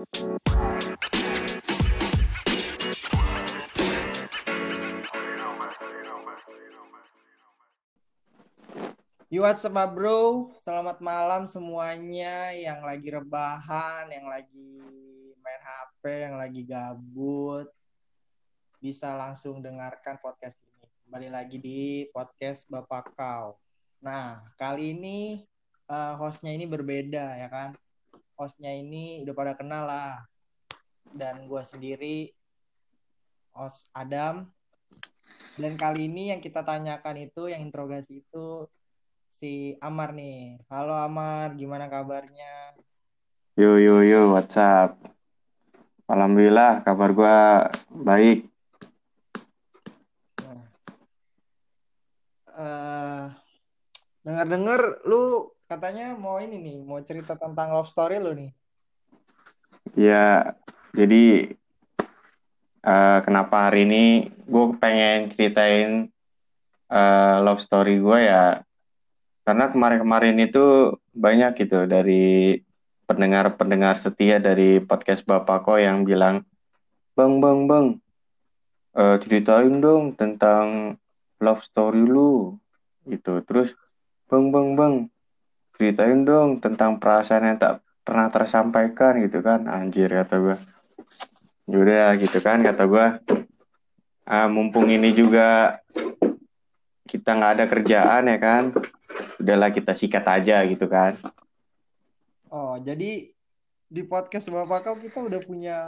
[0.00, 0.06] Yo,
[9.44, 10.56] what's up, bro?
[10.56, 14.80] Selamat malam semuanya yang lagi rebahan, yang lagi
[15.44, 17.68] main HP, yang lagi gabut.
[18.80, 20.88] Bisa langsung dengarkan podcast ini.
[21.04, 23.60] Kembali lagi di podcast Bapak Kau.
[24.00, 25.44] Nah, kali ini
[25.92, 27.76] uh, hostnya ini berbeda, ya kan?
[28.40, 30.24] Hostnya ini udah pada kenal lah.
[31.12, 32.32] Dan gue sendiri,
[33.52, 34.48] host Adam.
[35.60, 38.64] Dan kali ini yang kita tanyakan itu, yang interogasi itu,
[39.28, 40.56] si Amar nih.
[40.72, 42.80] Halo Amar, gimana kabarnya?
[43.60, 44.96] Yo yo yo, WhatsApp.
[46.08, 48.48] Alhamdulillah, kabar gua baik.
[50.48, 50.64] Nah.
[52.56, 53.24] Uh,
[54.24, 58.50] dengar-dengar lu katanya mau ini nih, mau cerita tentang love story lu nih.
[59.94, 60.58] Ya,
[60.90, 61.54] jadi
[62.82, 66.10] uh, kenapa hari ini gue pengen ceritain
[66.90, 68.66] uh, love story gue ya
[69.46, 72.58] karena kemarin-kemarin itu banyak gitu dari
[73.06, 76.46] pendengar-pendengar setia dari podcast Bapak Ko yang bilang,
[77.14, 77.86] Bang, bang, bang,
[78.94, 80.94] uh, ceritain dong tentang
[81.42, 82.54] love story lu.
[83.06, 83.42] Gitu.
[83.42, 83.74] Terus,
[84.30, 84.94] bang, bang, bang,
[85.80, 89.64] ceritain dong tentang perasaan yang tak pernah tersampaikan gitu kan.
[89.64, 90.56] Anjir, kata gue.
[91.72, 93.06] Yaudah gitu kan, kata gue.
[94.28, 95.80] Uh, mumpung ini juga
[97.08, 98.70] kita nggak ada kerjaan ya kan
[99.40, 101.16] udahlah kita sikat aja gitu kan.
[102.52, 103.32] Oh, jadi
[103.90, 105.78] di podcast Bapak kau kita udah punya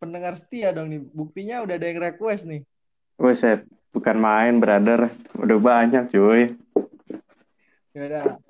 [0.00, 1.02] pendengar setia dong nih.
[1.12, 2.62] Buktinya udah ada yang request nih.
[3.20, 5.12] Buset, bukan main, brother.
[5.36, 6.56] Udah banyak, cuy.
[7.96, 8.40] Yaudah,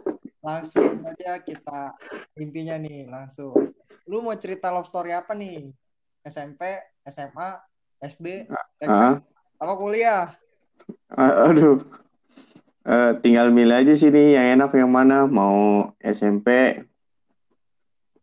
[0.46, 1.98] langsung aja kita
[2.38, 3.74] intinya nih, langsung.
[4.06, 5.74] Lu mau cerita love story apa nih?
[6.22, 6.62] SMP,
[7.10, 7.50] SMA,
[7.98, 8.46] SD,
[8.78, 9.18] TK, uh
[9.56, 10.36] apa kuliah?
[11.08, 11.80] Uh, aduh,
[12.86, 16.78] Uh, tinggal milih aja sih nih yang enak yang mana mau SMP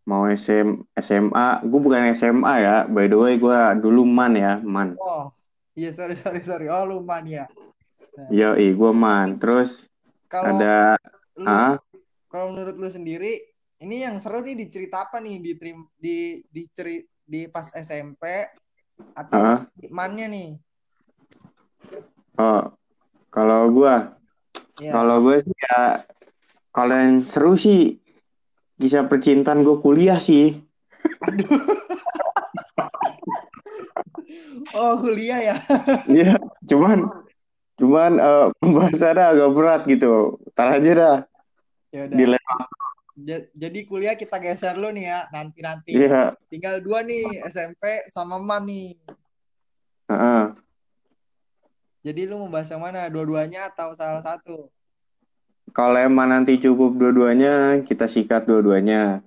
[0.08, 4.96] mau SM, SMA gue bukan SMA ya by the way gue dulu man ya man
[5.03, 5.36] oh
[5.75, 7.52] iya sorry sorry sorry oh lu man ya
[8.16, 8.31] nah.
[8.31, 9.92] iya gue man terus
[10.31, 10.96] kalau ada
[11.36, 11.75] lu, ah
[12.34, 13.38] kalau menurut lu sendiri
[13.86, 15.54] ini yang seru nih dicerita apa nih di
[15.94, 16.18] di
[16.50, 18.26] di ceri, di pas SMP
[19.14, 19.62] atau uh.
[19.94, 20.50] mannya nih
[22.42, 22.74] oh
[23.30, 24.24] kalau gue
[24.82, 24.98] Yeah.
[24.98, 26.02] Kalau gue sih ya
[26.74, 28.02] kalau yang seru sih
[28.82, 30.58] kisah percintaan gue kuliah sih.
[31.22, 31.46] Aduh.
[34.82, 35.56] oh kuliah ya?
[36.10, 37.06] Iya, cuman
[37.78, 40.42] cuman uh, pembahasannya agak berat gitu.
[40.58, 41.18] Tar aja dah.
[41.94, 42.18] Yaudah.
[43.54, 45.92] Jadi kuliah kita geser lo nih ya nanti nanti.
[45.94, 46.09] Iya.
[46.09, 46.30] Yeah.
[46.50, 48.98] Tinggal dua nih SMP sama Man nih.
[50.09, 50.44] Uh -uh.
[52.04, 53.08] Jadi lu mau bahas yang mana?
[53.08, 54.68] Dua-duanya atau salah satu?
[55.72, 59.24] Kalau emang nanti cukup dua-duanya, kita sikat dua-duanya.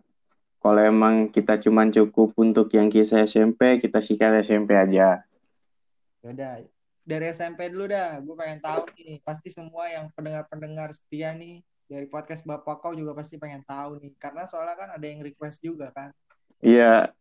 [0.61, 5.25] Kalau emang kita cuma cukup untuk yang kisah SMP, kita sikat SMP aja.
[6.21, 6.61] Yaudah,
[7.07, 8.21] dari SMP dulu dah.
[8.21, 9.23] Gue pengen tahu nih.
[9.25, 14.13] Pasti semua yang pendengar-pendengar setia nih dari podcast Bapak kau juga pasti pengen tahu nih.
[14.19, 16.11] Karena soalnya kan ada yang request juga kan.
[16.61, 17.15] Iya.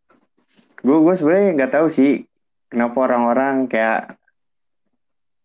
[0.82, 2.26] Gue gue sebenarnya nggak tahu sih
[2.68, 4.18] kenapa orang-orang kayak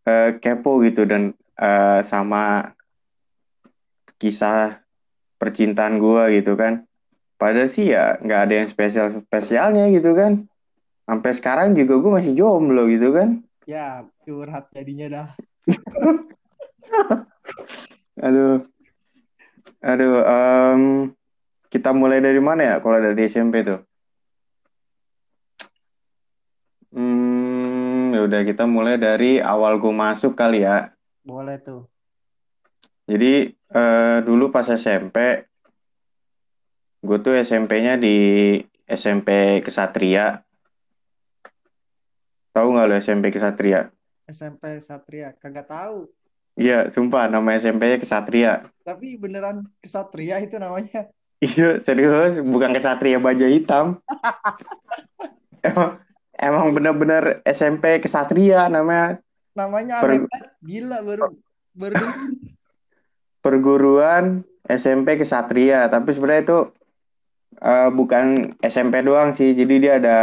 [0.09, 2.73] uh, kepo gitu dan uh, sama
[4.17, 4.81] kisah
[5.37, 6.85] percintaan gue gitu kan.
[7.37, 10.45] Padahal sih ya nggak ada yang spesial spesialnya gitu kan.
[11.09, 13.41] Sampai sekarang juga gue masih jomblo gitu kan.
[13.65, 15.27] Ya curhat jadinya dah.
[18.25, 18.65] aduh,
[19.81, 20.21] aduh.
[20.23, 20.81] Um,
[21.73, 22.75] kita mulai dari mana ya?
[22.79, 23.81] Kalau dari SMP tuh.
[28.21, 30.93] Ya udah kita mulai dari awal gue masuk kali ya.
[31.25, 31.89] Boleh tuh.
[33.09, 35.49] Jadi uh, dulu pas SMP,
[37.01, 40.45] gue tuh SMP-nya di SMP Kesatria.
[42.53, 43.89] Tahu nggak lo SMP Kesatria?
[44.29, 46.05] SMP Kesatria, kagak tahu.
[46.59, 48.67] Iya, sumpah nama SMP-nya Kesatria.
[48.83, 51.07] Tapi beneran Kesatria itu namanya?
[51.41, 53.97] Iya, serius, bukan Kesatria Baja Hitam.
[55.65, 56.01] emang
[56.37, 59.21] emang bener-bener SMP kesatria namanya.
[59.53, 60.25] Namanya per...
[60.65, 61.37] gila baru
[61.77, 62.01] baru
[63.45, 66.59] perguruan SMP kesatria, tapi sebenarnya itu
[67.61, 69.53] uh, bukan SMP doang sih.
[69.53, 70.19] Jadi dia ada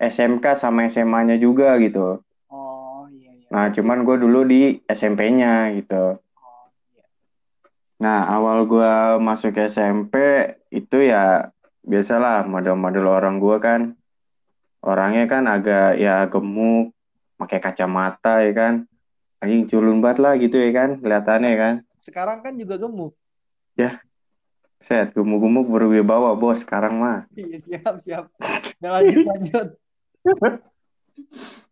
[0.00, 2.20] SMK sama SMA-nya juga gitu.
[3.50, 6.22] Nah, cuman gue dulu di SMP-nya gitu.
[8.00, 10.14] Nah, awal gue masuk SMP
[10.70, 11.50] itu ya
[11.82, 13.80] biasalah model-model orang gue kan
[14.80, 16.92] orangnya kan agak ya gemuk
[17.36, 18.74] pakai kacamata ya kan
[19.40, 23.12] anjing culun banget lah gitu ya kan kelihatannya kan Sekarang kan juga gemuk.
[23.76, 24.00] ya
[24.80, 28.24] set gemuk-gemuk berwibawa bos sekarang mah Iya, siap, siap.
[28.80, 29.68] Nah, lanjut, lanjut.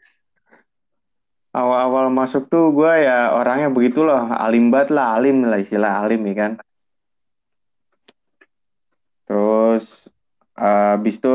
[1.59, 6.35] awal-awal masuk tuh gue ya orangnya begitulah alim banget lah alim lah istilah alim ya
[6.39, 6.53] kan.
[9.27, 9.85] Terus
[10.55, 11.35] eh, habis itu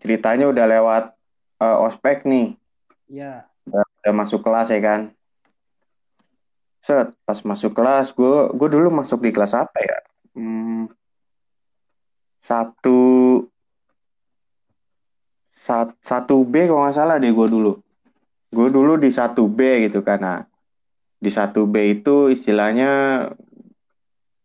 [0.00, 1.04] ceritanya udah lewat
[1.60, 2.56] eh, ospek nih.
[3.12, 3.46] Ya,
[4.02, 5.00] udah masuk kelas ya kan.
[6.80, 9.98] Set pas masuk kelas gue gue dulu masuk di kelas apa ya?
[10.36, 10.86] Hmm,
[12.44, 12.98] satu
[15.50, 17.72] sat- satu B kalau nggak salah deh gue dulu
[18.48, 20.38] gue dulu di satu B gitu kan nah
[21.16, 22.90] di satu B itu istilahnya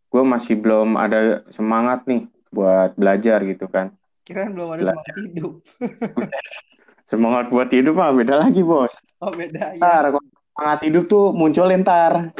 [0.08, 4.94] gue masih belum ada semangat nih buat belajar gitu kan kirain belum ada Lah.
[4.94, 5.52] semangat hidup.
[7.10, 9.80] semangat buat hidup mah beda lagi bos Oh, beda ya.
[9.80, 12.34] ntar kalau semangat hidup tuh muncul ntar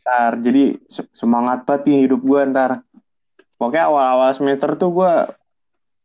[0.00, 2.80] ntar jadi se- semangat banget nih hidup gue ntar
[3.56, 5.12] pokoknya awal-awal semester tuh gue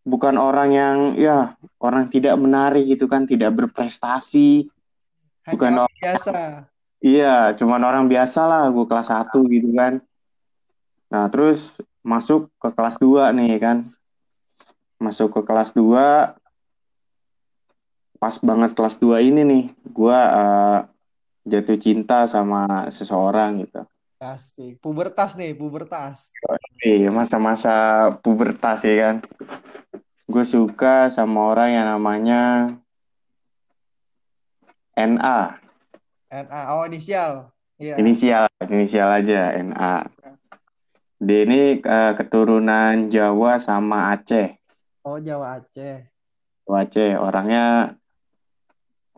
[0.06, 4.70] bukan orang yang ya orang tidak menarik gitu kan tidak berprestasi.
[5.50, 6.34] Hanya bukan orang biasa.
[7.02, 9.94] iya cuman orang biasa lah gue kelas 1 gitu kan.
[11.10, 11.74] Nah terus
[12.06, 13.78] masuk ke kelas 2 nih kan.
[15.02, 16.38] Masuk ke kelas 2
[18.16, 20.80] pas banget kelas 2 ini nih gue eh,
[21.46, 23.86] jatuh cinta sama seseorang gitu
[24.34, 24.82] Asik.
[24.82, 26.34] Pubertas nih, pubertas.
[26.82, 29.16] Iya, masa-masa pubertas ya kan.
[30.26, 32.42] Gue suka sama orang yang namanya
[34.98, 35.62] NA.
[36.34, 37.54] NA, oh inisial.
[37.78, 38.02] Iya.
[38.02, 40.10] Inisial, inisial aja NA.
[41.22, 44.58] Dia ini eh, keturunan Jawa sama Aceh.
[45.06, 46.10] Oh, Jawa Aceh.
[46.66, 47.94] Jawa Aceh, orangnya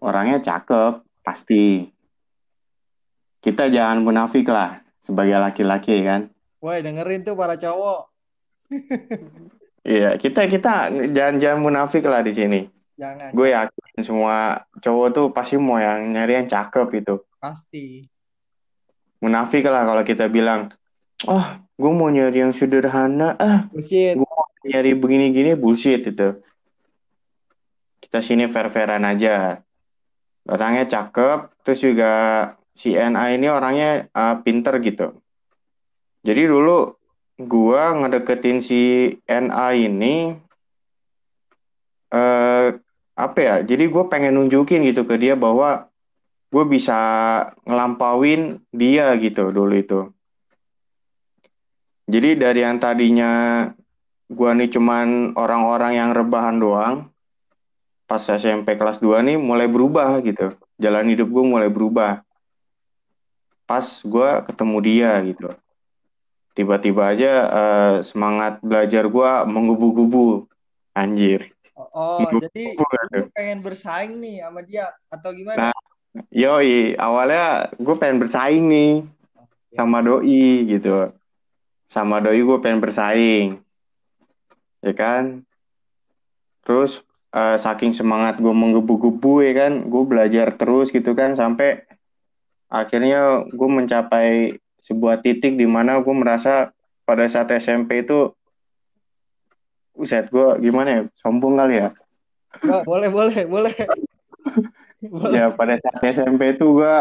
[0.03, 1.88] orangnya cakep, pasti.
[3.39, 6.30] Kita jangan munafik lah sebagai laki-laki kan.
[6.60, 8.02] Woi, dengerin tuh para cowok.
[9.88, 12.68] Iya, kita kita jangan jangan munafik lah di sini.
[13.00, 13.32] Jangan.
[13.32, 17.24] Gue yakin semua cowok tuh pasti mau yang nyari yang cakep gitu.
[17.40, 18.04] Pasti.
[19.24, 20.76] Munafik lah kalau kita bilang,
[21.24, 21.46] oh
[21.80, 24.20] gue mau nyari yang sederhana, ah Bullshit.
[24.20, 26.36] gue mau nyari begini-gini bullshit itu.
[28.04, 29.56] Kita sini fair-fairan aja.
[30.52, 32.12] Orangnya cakep, terus juga
[32.77, 35.18] si NA ini orangnya uh, pinter gitu.
[36.21, 36.94] Jadi dulu
[37.41, 40.38] gue ngedeketin si NA ini,
[42.13, 42.68] eh
[43.18, 43.56] apa ya?
[43.65, 45.89] Jadi gue pengen nunjukin gitu ke dia bahwa
[46.53, 46.97] gue bisa
[47.65, 50.00] ngelampauin dia gitu dulu itu.
[52.07, 53.65] Jadi dari yang tadinya
[54.29, 56.95] gue nih cuman orang-orang yang rebahan doang,
[58.07, 60.56] pas SMP kelas 2 nih mulai berubah gitu.
[60.79, 62.26] Jalan hidup gue mulai berubah.
[63.68, 65.52] Pas gue ketemu dia gitu.
[66.56, 70.48] Tiba-tiba aja eh, semangat belajar gue menggubu-gubu.
[70.98, 71.54] Anjir.
[71.78, 75.69] Oh, oh, jadi lu pengen bersaing nih sama dia atau gimana?
[75.69, 75.78] Nah,
[76.34, 79.06] Yoi, awalnya gue pengen bersaing nih
[79.78, 81.13] sama doi gitu.
[81.86, 83.62] Sama doi gue pengen bersaing.
[84.81, 85.46] Ya kan?
[86.66, 91.87] Terus eh, saking semangat gue menggebu-gebu ya kan, gue belajar terus gitu kan sampai
[92.67, 96.71] akhirnya gue mencapai sebuah titik di mana gue merasa
[97.07, 98.31] pada saat SMP itu
[99.97, 101.01] Uset gue gimana ya?
[101.17, 101.89] Sombong kali ya.
[102.69, 103.74] Oh, boleh, boleh, boleh.
[105.29, 106.97] Ya pada saat SMP itu gue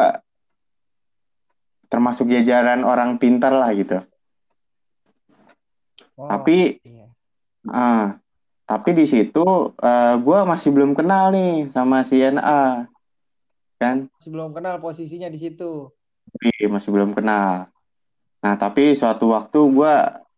[1.89, 4.05] termasuk jajaran orang pintar lah gitu.
[6.21, 7.09] Oh, Tapi iya.
[7.73, 8.21] ah,
[8.69, 12.85] tapi di situ eh, gue masih belum kenal nih sama si NA,
[13.77, 14.09] kan?
[14.17, 15.93] Masih belum kenal posisinya di situ.
[16.41, 17.69] Iya, masih belum kenal.
[18.45, 19.95] Nah tapi suatu waktu gue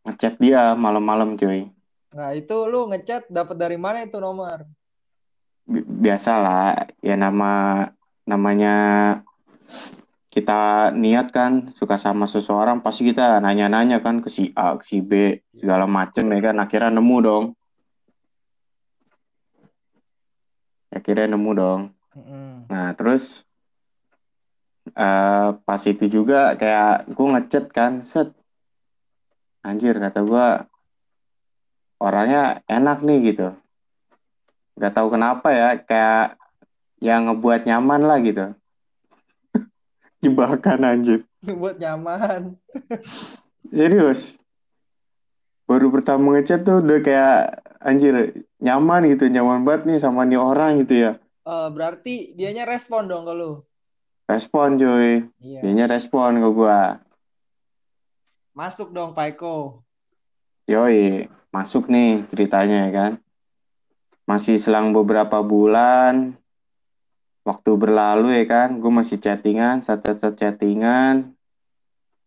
[0.06, 1.68] ngechat dia malam-malam cuy.
[2.08, 4.64] Nah, itu lu ngechat dapat dari mana itu nomor?
[5.68, 7.84] Bi- Biasalah ya nama
[8.24, 8.74] namanya
[10.32, 15.04] kita niat kan suka sama seseorang pasti kita nanya-nanya kan ke si A, ke si
[15.04, 17.44] B segala macem ya kan akhirnya nemu dong.
[20.88, 21.80] Akhirnya nemu dong.
[22.18, 22.66] Mm-mm.
[22.66, 23.46] Nah, terus
[24.90, 28.34] eh, pas itu juga kayak gue ngechat kan, set.
[29.62, 30.46] Anjir, kata gue
[32.02, 33.54] orangnya enak nih gitu.
[34.78, 36.38] Gak tahu kenapa ya, kayak
[36.98, 38.54] yang ngebuat nyaman lah gitu.
[40.22, 41.22] Jebakan anjir.
[41.42, 42.58] Buat nyaman.
[43.74, 44.38] Serius.
[45.68, 50.80] baru pertama ngechat tuh udah kayak anjir nyaman gitu nyaman banget nih sama nih orang
[50.80, 51.12] gitu ya
[51.48, 53.64] Eh, berarti dianya respon dong ke lu.
[54.28, 55.64] respon cuy Iya.
[55.64, 57.00] dianya respon ke gua
[58.52, 59.80] Masuk dong Paiko.
[60.68, 63.12] yoi masuk nih ceritanya ya kan
[64.28, 66.36] masih selang beberapa bulan
[67.40, 71.32] waktu berlalu ya kan gue masih chattingan satu chattingan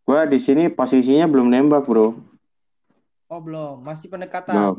[0.01, 2.17] gua di sini posisinya belum nembak bro
[3.29, 4.57] Oh belum, masih pendekatan.
[4.57, 4.75] belum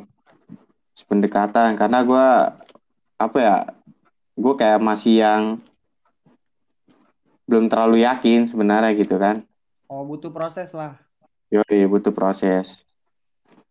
[1.07, 2.59] pendekatan karena gua
[3.15, 3.57] apa ya
[4.37, 5.43] gue kayak masih yang
[7.49, 9.45] belum terlalu yakin sebenarnya gitu kan
[9.93, 10.97] Oh butuh proses lah.
[11.53, 12.89] Yoi, butuh proses.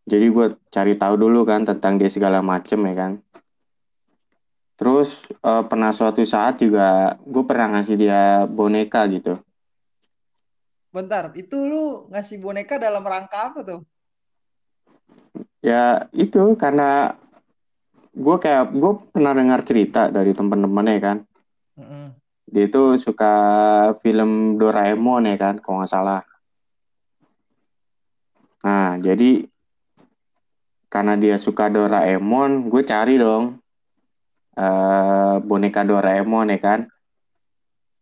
[0.05, 3.11] Jadi gue cari tahu dulu kan tentang dia segala macem ya kan.
[4.77, 9.41] Terus eh, pernah suatu saat juga gue pernah ngasih dia boneka gitu.
[10.93, 13.81] Bentar, itu lu ngasih boneka dalam rangka apa tuh?
[15.65, 17.17] Ya itu karena
[18.11, 21.17] gue kayak gue pernah dengar cerita dari temen-temennya kan.
[21.79, 22.05] Mm-mm.
[22.51, 23.33] Dia itu suka
[24.03, 26.21] film Doraemon ya kan, kalau nggak salah.
[28.67, 29.47] Nah jadi
[30.91, 33.57] karena dia suka Doraemon, gue cari dong
[34.59, 36.79] eh boneka Doraemon ya kan.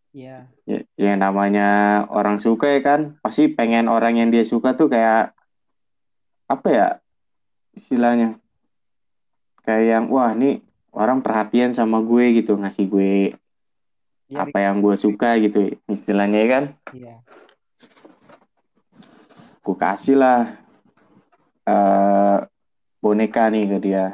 [0.09, 0.49] Iya.
[0.65, 5.37] Ya, yang namanya orang suka ya kan, pasti pengen orang yang dia suka tuh kayak
[6.49, 6.87] apa ya
[7.77, 8.41] istilahnya,
[9.63, 10.61] kayak yang wah nih
[10.95, 13.13] orang perhatian sama gue gitu, ngasih gue
[14.29, 16.63] Iya, apa yang gue suka gitu istilahnya ya kan,
[16.93, 17.15] Iya.
[19.65, 20.53] gue kasih lah
[21.65, 22.37] eh
[23.01, 24.05] boneka nih ke dia.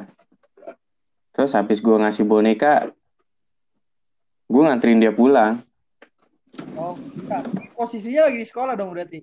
[1.35, 2.87] Terus habis gue ngasih boneka,
[4.47, 5.59] gue nganterin dia pulang.
[6.79, 7.43] Oh, bentar.
[7.75, 9.19] Posisinya lagi di sekolah dong berarti.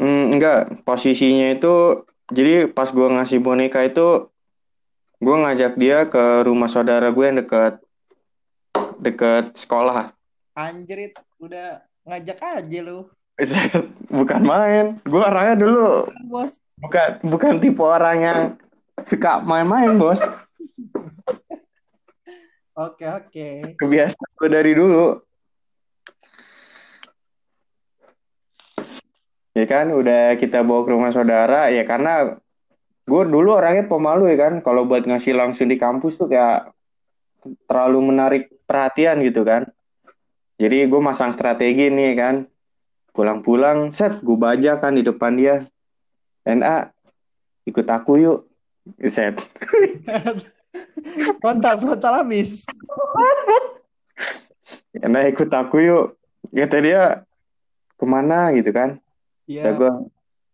[0.00, 2.02] Hmm, enggak, posisinya itu
[2.34, 4.26] jadi pas gue ngasih boneka itu
[5.22, 7.80] gue ngajak dia ke rumah saudara gue yang deket
[8.98, 10.10] deket sekolah.
[10.54, 13.06] Anjrit, udah ngajak aja lu.
[14.10, 14.86] Bukan main.
[15.02, 16.62] Gue orangnya dulu Bos.
[16.78, 18.40] bukan bukan tipe orang yang
[19.02, 20.22] suka main-main, bos.
[22.74, 23.78] Oke, oke.
[23.78, 25.18] Kebiasaan gue dari dulu.
[29.54, 32.42] Ya kan, udah kita bawa ke rumah saudara, ya karena
[33.06, 34.54] gue dulu orangnya pemalu ya kan.
[34.66, 36.74] Kalau buat ngasih langsung di kampus tuh kayak
[37.70, 39.70] terlalu menarik perhatian gitu kan.
[40.58, 42.34] Jadi gue masang strategi nih kan.
[43.14, 45.62] Pulang-pulang, set, gue baja kan di depan dia.
[46.42, 46.90] NA,
[47.62, 48.38] ikut aku yuk.
[49.06, 49.38] Set.
[51.38, 52.66] Frontal, frontal habis.
[54.98, 56.18] NA ikut aku yuk.
[56.50, 57.22] Kata dia,
[57.94, 58.98] ke mana gitu kan.
[59.44, 59.92] Ya Iya, gue,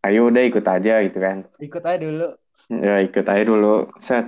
[0.03, 1.47] ayo udah ikut aja gitu kan.
[1.63, 2.29] ikut aja dulu.
[2.71, 3.87] Ya ikut aja dulu.
[4.03, 4.27] Set,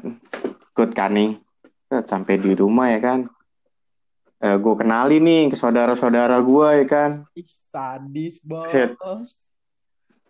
[0.75, 1.38] ikut kan nih.
[1.90, 3.19] Set, sampai di rumah ya kan.
[4.42, 7.11] Eh, gue kenali nih ke saudara-saudara gue ya kan.
[7.35, 8.71] Ih, sadis, bos.
[8.71, 8.95] Set.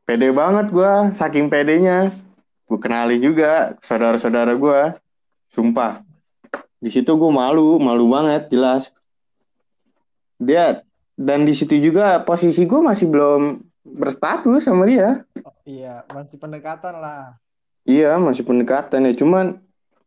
[0.04, 2.12] Pede banget gue, saking pedenya.
[2.68, 4.80] Gue kenali juga ke saudara-saudara gue.
[5.52, 6.00] Sumpah.
[6.80, 8.92] Di situ gue malu, malu banget jelas.
[10.40, 10.82] Dia
[11.14, 15.26] dan di situ juga posisi gue masih belum berstatus sama dia.
[15.42, 17.36] Oh, iya, masih pendekatan lah.
[17.82, 19.12] Iya, masih pendekatan ya.
[19.18, 19.58] Cuman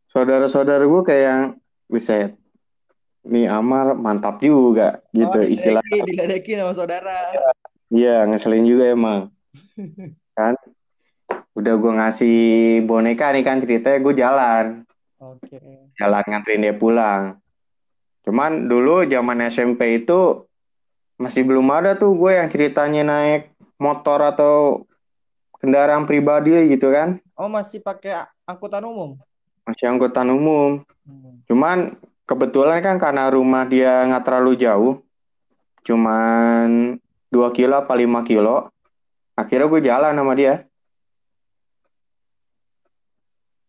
[0.09, 1.43] saudara-saudara gue kayak yang,
[1.85, 2.33] Buset,
[3.27, 5.83] nih Amar mantap juga gitu Oh, istilah.
[5.85, 7.35] diledekin, sama saudara.
[7.93, 9.29] Iya, ngeselin juga emang.
[10.37, 10.55] Kan,
[11.55, 12.37] udah gue ngasih
[12.83, 14.65] boneka nih kan ceritanya gue jalan.
[15.15, 15.55] Oke.
[15.95, 17.39] Jalan nganterin dia pulang.
[18.27, 20.43] Cuman dulu zaman SMP itu
[21.15, 24.85] masih belum ada tuh gue yang ceritanya naik motor atau
[25.59, 27.19] kendaraan pribadi gitu kan.
[27.35, 29.19] Oh, masih pakai angkutan umum?
[29.65, 30.85] Masih angkutan umum.
[31.03, 31.41] Hmm.
[31.49, 31.77] Cuman
[32.25, 34.93] kebetulan kan karena rumah dia nggak terlalu jauh,
[35.85, 36.97] cuman
[37.29, 38.69] 2 kilo apa 5 kilo.
[39.35, 40.63] Akhirnya gue jalan sama dia.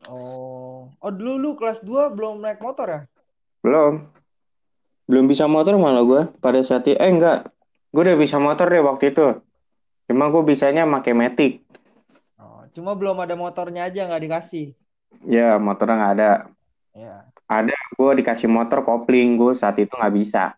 [0.06, 0.86] Oh.
[1.02, 3.00] Oh, dulu lu kelas 2 belum naik motor ya?
[3.62, 4.06] Belum.
[5.06, 6.94] Belum bisa motor malah gue pada saat itu.
[6.98, 7.50] Eh enggak,
[7.90, 9.42] gue udah bisa motor deh waktu itu.
[10.06, 11.66] Cuma gue bisanya pakai Matic.
[12.38, 14.66] Oh, cuma belum ada motornya aja nggak dikasih.
[15.26, 16.32] Ya motornya nggak ada.
[16.94, 17.26] Ya.
[17.50, 20.54] Ada gue dikasih motor kopling gue saat itu nggak bisa.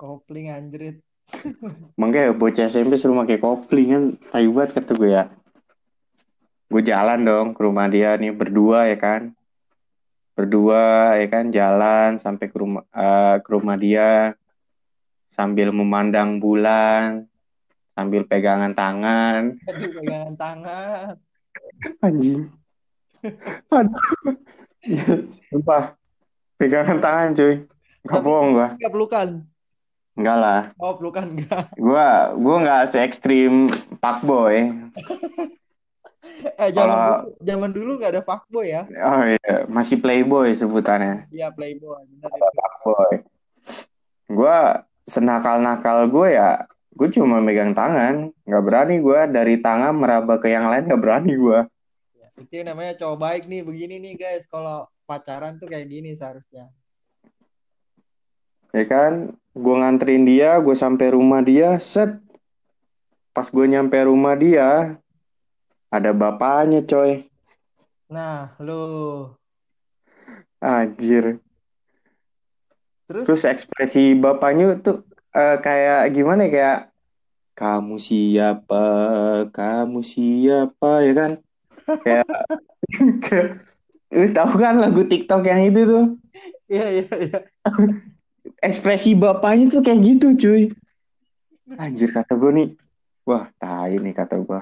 [0.00, 1.04] Kopling anjrit.
[2.00, 5.24] Makanya bocah SMP suruh pakai kopling kan tai banget kata gue ya.
[6.72, 9.36] Gue jalan dong ke rumah dia nih berdua ya kan.
[10.32, 14.32] Berdua ya kan jalan sampai ke rumah eh, ke rumah dia
[15.36, 17.29] sambil memandang bulan.
[17.94, 19.54] Sambil pegangan tangan.
[19.66, 21.12] Aduh, pegangan tangan.
[22.00, 22.48] Anjing.
[23.68, 24.04] Aduh.
[25.52, 25.94] Sumpah.
[26.56, 27.54] Pegangan tangan cuy.
[28.00, 28.68] Gak Tapi bohong gua.
[28.76, 29.28] Enggak pelukan.
[30.16, 30.62] Enggak lah.
[30.80, 31.64] Oh, pelukan enggak.
[31.76, 33.68] Gua gua nggak se ekstrim
[34.00, 34.72] Pak Boy.
[36.40, 38.82] Eh, zaman Kalau- dulu, zaman dulu nggak ada fuckboy ya?
[38.84, 41.28] Oh iya, masih playboy sebutannya.
[41.32, 42.00] Iya, playboy.
[42.16, 42.60] Benar itu.
[42.84, 43.12] Boy.
[44.30, 44.58] Gue
[45.04, 46.64] senakal-nakal gue ya,
[47.00, 51.32] gue cuma megang tangan, nggak berani gue dari tangan meraba ke yang lain nggak berani
[51.32, 51.60] gue.
[52.12, 53.64] Ya, itu yang namanya cowok baik nih.
[53.64, 54.44] Begini nih, guys.
[54.44, 56.68] Kalau pacaran tuh kayak gini seharusnya.
[58.76, 62.20] Ya kan, gue nganterin dia, gue sampai rumah dia, set.
[63.32, 65.00] Pas gue nyampe rumah dia,
[65.88, 67.24] ada bapaknya coy.
[68.12, 68.84] Nah, lu
[70.60, 71.40] Anjir.
[73.08, 76.78] terus, Terus ekspresi bapaknya tuh eh, kayak gimana ya, kayak
[77.60, 78.84] kamu siapa,
[79.52, 81.32] kamu siapa ya kan?
[83.28, 83.68] Kayak
[84.10, 86.04] Lu tahu kan lagu TikTok yang itu tuh?
[86.66, 87.38] iya iya iya.
[88.66, 90.62] Ekspresi bapaknya tuh kayak gitu cuy.
[91.78, 92.68] Anjir kata gue nih.
[93.28, 94.60] Wah, tai nih kata gue.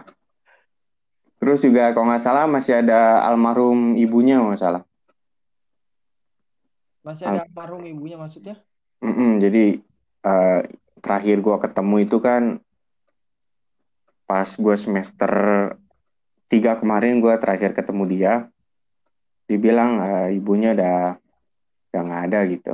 [1.41, 4.83] Terus juga kalau nggak salah masih ada almarhum ibunya kalau nggak salah.
[7.01, 8.61] Masih ada almarhum ibunya maksudnya?
[9.01, 9.81] Mm-mm, jadi
[10.29, 10.61] eh,
[11.01, 12.61] terakhir gue ketemu itu kan
[14.29, 15.33] pas gue semester
[16.53, 18.35] 3 kemarin gue terakhir ketemu dia.
[19.49, 21.17] Dibilang eh, ibunya udah
[21.89, 22.73] udah nggak ada gitu.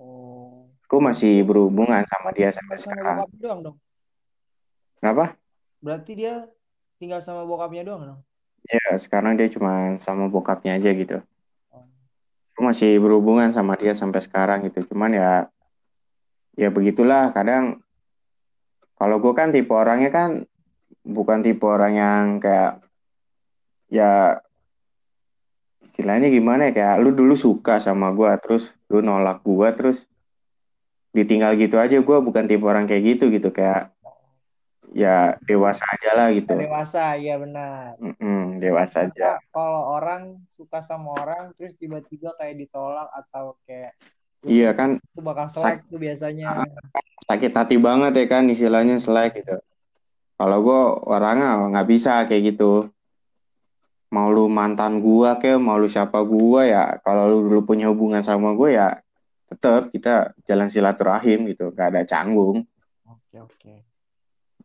[0.00, 0.64] Oh.
[0.88, 3.28] Gue masih berhubungan sama dia sampai sekarang.
[3.36, 3.76] doang dong.
[4.96, 5.36] Kenapa?
[5.84, 6.48] Berarti dia
[6.96, 8.20] tinggal sama bokapnya doang dong.
[8.64, 11.20] Ya, sekarang dia cuma sama bokapnya aja gitu.
[11.68, 11.84] Oh.
[12.56, 14.88] Gue masih berhubungan sama dia sampai sekarang gitu.
[14.88, 15.52] Cuman ya,
[16.56, 17.36] ya begitulah.
[17.36, 17.84] Kadang
[18.96, 20.48] kalau gue kan tipe orangnya kan
[21.04, 22.80] bukan tipe orang yang kayak
[23.92, 24.40] ya
[25.84, 30.08] istilahnya gimana ya kayak lu dulu suka sama gue terus lu nolak gue terus
[31.14, 33.92] ditinggal gitu aja gue bukan tipe orang kayak gitu gitu kayak
[34.96, 37.98] ya dewasa aja lah gitu Dewasa, iya benar.
[37.98, 43.92] Mm-mm, dewasa aja Masa kalau orang suka sama orang terus tiba-tiba kayak ditolak atau kayak
[44.46, 46.64] iya kan itu bakal selek tuh biasanya.
[47.24, 49.56] sakit hati banget ya kan istilahnya selek gitu.
[50.34, 52.90] Kalau gue orangnya nggak bisa kayak gitu.
[54.14, 58.22] Mau lu mantan gua kayak mau lu siapa gua ya kalau lu dulu punya hubungan
[58.22, 59.02] sama gue ya
[59.50, 62.62] tetap kita jalan silaturahim gitu, gak ada canggung.
[63.10, 63.74] Oke oke.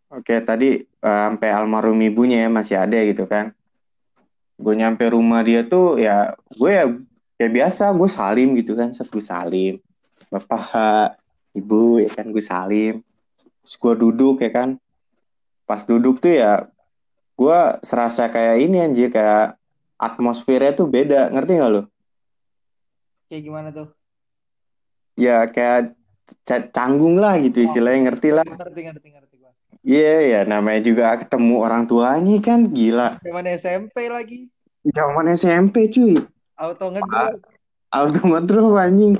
[0.09, 3.49] Oke tadi eh, sampai almarhum ibunya ya masih ada gitu kan.
[4.53, 6.85] Gue nyampe rumah dia tuh ya gue ya
[7.41, 9.81] kayak biasa gue salim gitu kan, set gue salim.
[10.29, 11.17] Bapak,
[11.57, 13.01] ibu ya kan gue salim.
[13.65, 14.77] Terus gue duduk ya kan.
[15.69, 16.65] Pas duduk tuh ya
[17.37, 19.53] gue serasa kayak ini anjir kayak
[20.01, 21.81] atmosfernya tuh beda, ngerti gak lo?
[23.29, 23.93] Kayak gimana tuh?
[25.13, 25.93] Ya kayak
[26.41, 28.41] ca- canggung lah gitu istilahnya ngerti lah.
[28.49, 29.53] Ngerti ngerti ngerti gua.
[29.85, 33.21] Iya ya namanya juga ketemu orang tuanya kan gila.
[33.21, 34.49] Zaman SMP lagi.
[34.89, 36.17] Zaman SMP cuy.
[36.57, 37.45] Auto ngedrop.
[37.89, 39.17] auto ngedrop anjing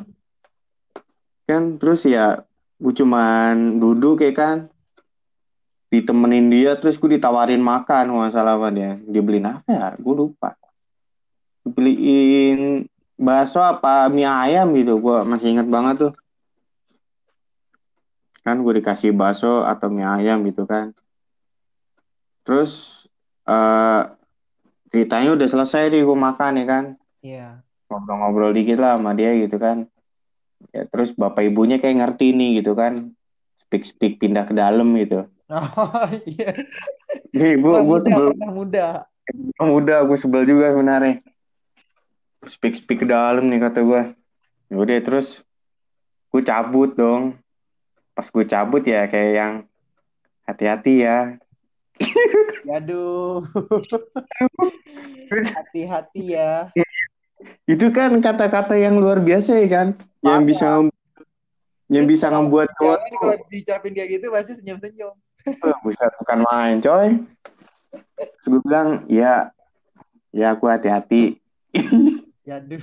[1.49, 2.45] kan terus ya
[2.77, 4.68] gue cuman duduk ya kan
[5.89, 9.87] ditemenin dia terus gue ditawarin makan nggak salah sama dia dia beliin apa ya?
[9.97, 10.53] Gue lupa.
[11.65, 12.85] Beliin
[13.17, 15.01] bakso apa mie ayam gitu.
[15.01, 16.13] Gue masih inget banget tuh.
[18.45, 20.93] Kan gue dikasih bakso atau mie ayam gitu kan.
[22.45, 23.03] Terus
[23.49, 24.03] eh
[24.93, 26.85] ceritanya udah selesai nih gue makan ya kan?
[27.19, 27.47] Iya.
[27.89, 29.89] ngobrol-ngobrol dikit lah sama dia gitu kan.
[30.69, 33.09] Ya terus bapak ibunya kayak ngerti nih gitu kan.
[33.65, 36.53] Speak speak pindah ke dalam gitu Oh iya.
[37.33, 38.87] nih gue muda, sebel muda.
[39.57, 41.25] muda gue sebel juga sebenarnya
[42.45, 44.01] speak speak ke dalam nih kata gue
[44.69, 45.41] udah terus
[46.29, 47.33] gue cabut dong
[48.13, 49.53] pas gue cabut ya kayak yang
[50.45, 51.19] hati-hati ya
[52.69, 53.43] Aduh.
[55.29, 56.71] Hati-hati ya.
[57.67, 59.87] itu kan kata-kata yang luar biasa ya kan
[60.23, 60.47] yang Parah.
[60.47, 60.67] bisa
[61.89, 65.15] yang bisa membuat Jangan kalau dicapin kayak gitu pasti senyum-senyum.
[65.83, 67.09] Buset, bukan main, coy.
[68.15, 69.49] Terus gue bilang, ya,
[70.29, 71.39] ya aku hati-hati.
[72.49, 72.81] Aduh.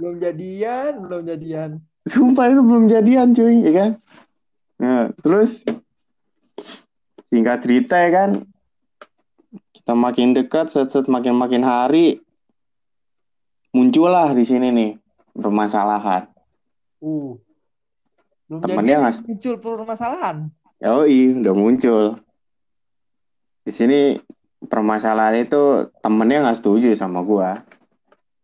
[0.00, 1.70] Belum jadian, belum jadian.
[2.08, 3.90] Sumpah itu belum jadian, cuy, ya kan?
[4.80, 5.60] Nah, terus
[7.28, 8.30] singkat cerita ya kan,
[9.76, 12.24] kita makin dekat, set-set makin-makin hari,
[13.70, 14.90] muncullah di sini nih
[15.36, 16.26] permasalahan.
[16.98, 17.36] Uh.
[18.50, 20.36] Belum Temennya nggak- muncul permasalahan.
[20.80, 22.04] Yoi, udah muncul.
[23.60, 24.00] di sini
[24.64, 27.62] permasalahan itu temennya nggak setuju sama gua.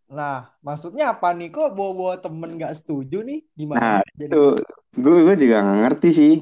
[0.07, 1.51] Nah, maksudnya apa nih?
[1.51, 3.43] Kok bawa-bawa temen nggak setuju nih?
[3.43, 4.05] Nah, Gimana?
[4.05, 6.35] itu Jadi, gue gue juga nggak ngerti sih.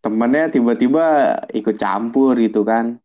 [0.00, 2.96] Temennya tiba-tiba ikut campur gitu kan.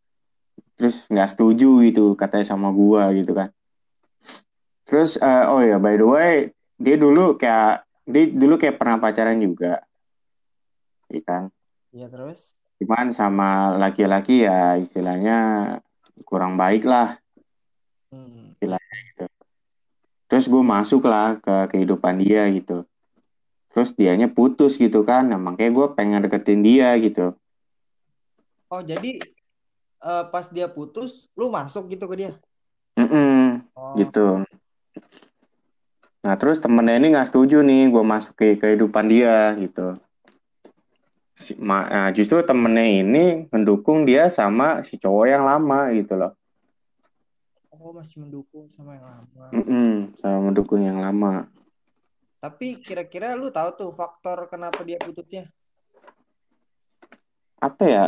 [0.79, 3.51] Terus nggak setuju gitu katanya sama gua gitu kan.
[4.87, 6.33] Terus eh, oh ya by the way,
[6.79, 9.81] dia dulu kayak dia dulu kayak pernah pacaran juga,
[11.15, 11.43] ya kan?
[11.95, 12.59] ya terus.
[12.79, 15.37] Cuman sama laki-laki ya istilahnya
[16.27, 17.15] kurang baik lah
[18.11, 18.55] Hmm.
[18.55, 19.25] istilahnya gitu.
[20.25, 22.83] Terus gue masuk lah ke kehidupan dia gitu.
[23.75, 25.27] Terus dianya putus gitu kan.
[25.27, 27.35] Nah, makanya gue pengen deketin dia gitu.
[28.71, 29.19] Oh, jadi
[30.01, 32.31] eh, pas dia putus, lu masuk gitu ke dia?
[32.95, 34.47] Mm-mm, Oh, gitu.
[36.25, 39.99] Nah, terus temennya ini nggak setuju nih gue masuk ke kehidupan dia gitu.
[41.35, 46.31] Si- ma- nah, justru temennya ini mendukung dia sama si cowok yang lama gitu loh.
[47.75, 49.45] oh masih mendukung sama yang lama.
[49.51, 51.45] Mm-mm, sama mendukung yang lama.
[52.39, 55.51] Tapi kira-kira lu tahu tuh faktor kenapa dia putusnya?
[57.59, 58.05] Apa ya?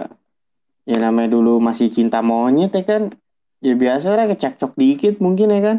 [0.88, 3.12] Ya namanya dulu masih cinta monyet ya kan.
[3.60, 5.78] Ya biasa lah kecekcok dikit mungkin ya kan.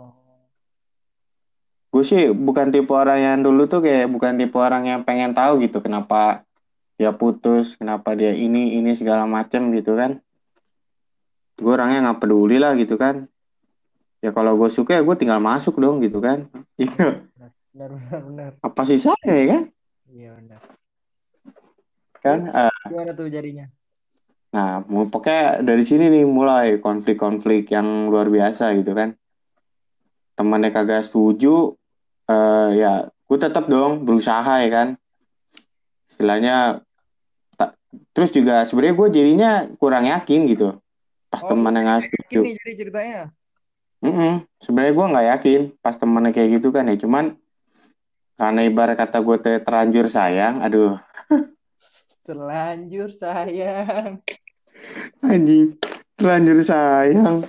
[0.00, 0.14] Oh,
[1.92, 5.60] Gue sih bukan tipe orang yang dulu tuh kayak bukan tipe orang yang pengen tahu
[5.60, 6.47] gitu kenapa
[6.98, 10.18] dia putus, kenapa dia ini ini segala macem gitu kan.
[11.54, 13.30] Gue orangnya nggak peduli lah gitu kan.
[14.18, 16.50] Ya kalau gue suka ya gue tinggal masuk dong gitu kan.
[16.78, 17.22] Iya,
[17.70, 18.50] benar, benar, benar.
[18.58, 19.62] apa sih saya ya kan?
[20.10, 20.60] Iya benar.
[22.18, 22.38] Kan?
[22.50, 23.66] Terus gimana tuh jadinya?
[24.48, 29.14] nah, mau pokoknya dari sini nih mulai konflik-konflik yang luar biasa gitu kan.
[30.34, 31.78] Temannya kagak setuju,
[32.26, 34.88] eh ya gue tetap dong berusaha ya kan.
[36.10, 36.82] Istilahnya
[38.12, 40.76] terus juga sebenarnya gue jadinya kurang yakin gitu
[41.28, 42.40] pas Oh, nggak yakin setuju.
[42.40, 43.22] nih jadi ceritanya.
[43.98, 44.34] Mm-mm.
[44.62, 47.34] Sebenarnya gue nggak yakin pas temannya kayak gitu kan ya cuman
[48.38, 50.94] karena ibarat kata gue te- terlanjur sayang, aduh
[52.26, 54.20] Terlanjur sayang.
[55.18, 55.74] anjing
[56.14, 57.42] terlanjur sayang,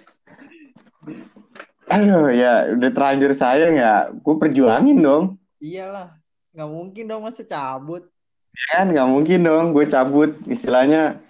[1.85, 5.25] aduh ya udah terlanjur sayang ya gue perjuangin dong,
[5.59, 6.09] Iyalah,
[6.53, 8.07] nggak mungkin dong masa cabut.
[8.53, 11.21] Ya kan nggak mungkin dong gue cabut istilahnya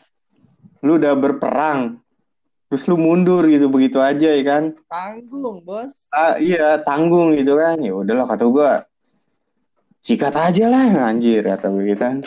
[0.85, 1.99] lu udah berperang
[2.69, 6.07] terus lu mundur gitu begitu aja ya kan Tanggung, bos.
[6.13, 8.71] ah, iya tanggung gitu kan ya udahlah kata gue
[10.05, 12.17] sikat aja lah anjir kata gue gitu kan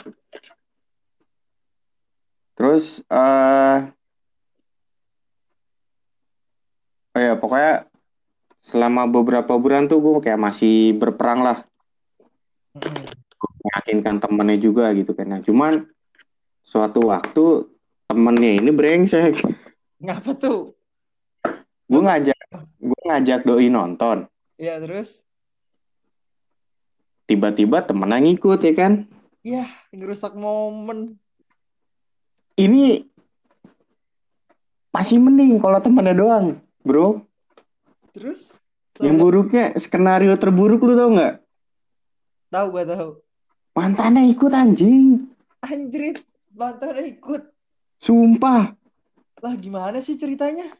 [2.52, 3.78] terus eh
[7.12, 7.92] oh ya pokoknya
[8.62, 11.58] selama beberapa bulan tuh gue kayak masih berperang lah.
[13.62, 15.30] Meyakinkan temennya juga gitu kan.
[15.30, 15.86] Nah cuman
[16.66, 17.70] suatu waktu
[18.10, 19.38] temennya ini brengsek.
[20.02, 20.74] Ngapa tuh?
[21.92, 22.38] gue ngajak
[22.80, 24.24] gue ngajak doi nonton.
[24.56, 25.28] Ya terus,
[27.28, 28.92] tiba-tiba temennya ngikut ya kan?
[29.44, 31.18] Ya ngerusak momen.
[32.52, 33.08] ini
[34.92, 36.46] masih mending kalau temennya doang
[36.84, 37.24] bro.
[38.12, 38.60] Terus,
[39.00, 41.34] yang buruknya skenario terburuk lu tau nggak?
[42.52, 43.10] Tahu gak tahu.
[43.72, 45.28] Mantannya ikut anjing
[45.62, 46.18] Anjrit,
[46.50, 47.42] mantannya ikut.
[47.96, 48.74] sumpah
[49.38, 50.70] Lah gimana sih ceritanya?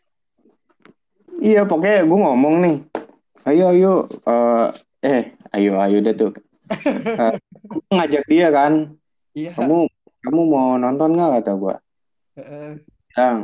[1.39, 2.77] iya pokoknya gue ngomong nih
[3.45, 4.69] ayo ayo eh
[5.03, 7.35] eh ayo ayo deh tuh gua
[7.93, 8.95] ngajak dia kan
[9.33, 9.57] Iya.
[9.57, 9.89] kamu
[10.21, 11.75] kamu mau nonton nggak kata gue
[12.33, 12.71] Heeh,
[13.09, 13.37] bilang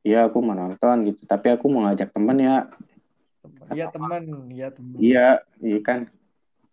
[0.00, 2.56] iya aku mau nonton gitu tapi aku mau ngajak temen ya.
[3.68, 4.94] Iya teman, iya teman.
[4.96, 5.26] iya
[5.58, 6.06] iya kan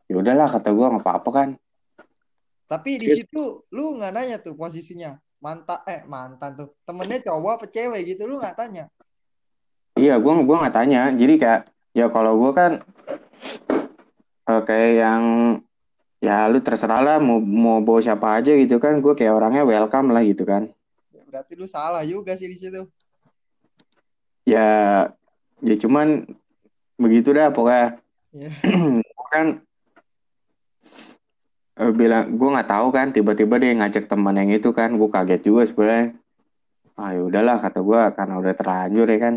[0.05, 1.49] ya udahlah kata gue nggak apa-apa kan
[2.71, 5.19] Tapi di situ lu nggak nanya tuh posisinya.
[5.43, 6.69] Mantan eh mantan tuh.
[6.87, 8.87] Temennya cowok apa cewek gitu lu nggak tanya.
[9.99, 11.11] iya gue gua nggak tanya.
[11.11, 12.71] Jadi kayak ya kalau gue kan
[14.47, 15.23] eh, kayak yang
[16.23, 19.03] ya lu terserah lah mau mau bawa siapa aja gitu kan.
[19.03, 20.71] Gue kayak orangnya welcome lah gitu kan.
[21.11, 22.87] Ya, berarti lu salah juga sih di situ.
[24.47, 25.05] ya
[25.61, 26.23] ya cuman
[26.95, 27.99] begitu dah pokoknya.
[28.31, 28.47] Ya.
[29.11, 29.59] Gua kan
[31.77, 35.41] eh, bilang gue nggak tahu kan tiba-tiba dia ngajak teman yang itu kan gue kaget
[35.43, 36.07] juga sebenarnya
[36.95, 39.35] ah ya udahlah kata gue karena udah terlanjur ya kan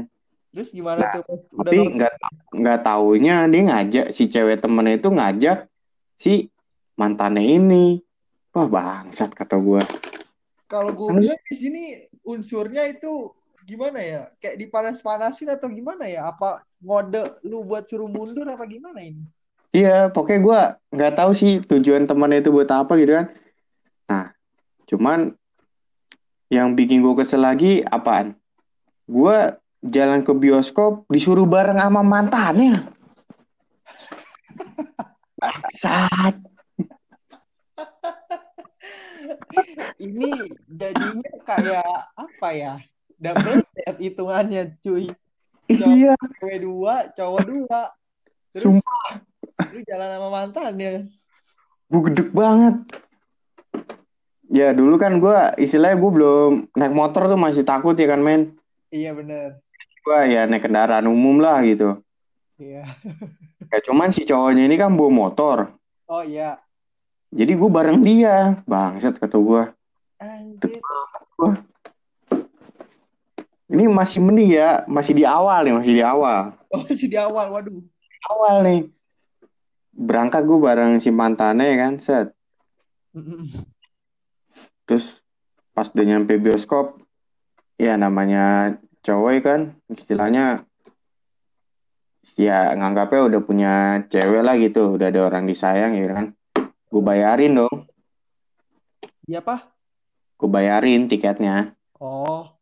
[0.55, 1.23] Terus gimana tuh?
[1.27, 2.12] pas Udah tapi nggak
[2.55, 5.59] nggak taunya dia ngajak si cewek temennya itu ngajak
[6.14, 6.47] si
[6.94, 7.99] mantannya ini
[8.55, 9.83] wah bangsat kata gue
[10.64, 11.83] Kalau gue Kan- bilang di sini
[12.23, 13.31] unsurnya itu
[13.64, 14.23] gimana ya?
[14.38, 16.31] Kayak dipanas-panasin atau gimana ya?
[16.31, 19.23] Apa ngode lu buat suruh mundur apa gimana ini?
[19.75, 20.61] Iya pokoknya gue
[20.95, 23.27] nggak tahu sih tujuan temennya itu buat apa gitu kan
[24.07, 24.31] nah
[24.87, 25.35] cuman
[26.55, 28.39] yang bikin gue kesel lagi apaan?
[29.11, 32.79] Gue jalan ke bioskop disuruh bareng sama mantannya.
[35.35, 36.39] Bangsat.
[39.99, 40.31] Ini
[40.71, 42.75] jadinya kayak apa ya?
[43.19, 45.11] Double date hitungannya, cuy.
[45.65, 47.81] Iya, Cewek dua, cowok dua.
[48.53, 49.25] Terus sumpah.
[49.61, 50.93] Lu jalan sama mantannya.
[51.90, 52.77] Gue gedek banget.
[54.51, 58.55] Ya dulu kan gue istilahnya gue belum naik motor tuh masih takut ya kan men.
[58.90, 59.59] Iya bener.
[60.05, 62.03] Gue ya naik kendaraan umum lah gitu.
[62.59, 62.85] Iya.
[63.73, 65.59] Ya cuman si cowoknya ini kan bawa motor.
[66.07, 66.62] Oh iya.
[67.35, 68.62] Jadi gue bareng dia.
[68.71, 69.62] Bangsat kata gue.
[70.23, 70.79] Anjir.
[73.67, 74.87] Ini masih mending ya.
[74.87, 75.75] Masih di awal nih.
[75.75, 76.55] Masih di awal.
[76.71, 77.83] Oh masih di awal, waduh.
[78.31, 78.81] Awal nih.
[79.95, 81.95] Berangkat gue bareng si mantannya ya kan.
[82.03, 82.35] Set.
[84.85, 85.23] Terus
[85.71, 86.99] pas udah nyampe bioskop.
[87.79, 88.75] Ya namanya
[89.07, 89.61] cowok kan.
[89.89, 90.67] Istilahnya.
[92.41, 93.73] Ya nganggapnya udah punya
[94.11, 94.99] cewek lah gitu.
[94.99, 96.27] Udah ada orang disayang ya kan.
[96.91, 97.87] Gue bayarin dong.
[99.25, 99.73] Iya apa?
[100.37, 101.73] Gue bayarin tiketnya.
[102.03, 102.55] Oh,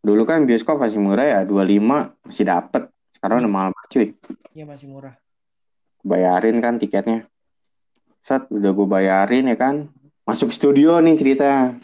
[0.00, 2.88] Dulu kan bioskop masih murah ya, 25 masih dapet.
[3.12, 4.08] Sekarang udah mahal banget cuy.
[4.56, 5.14] iya masih murah.
[6.00, 7.28] Bayarin kan tiketnya.
[8.20, 9.88] Set, udah gue bayarin ya kan.
[10.28, 11.74] Masuk studio nih cerita.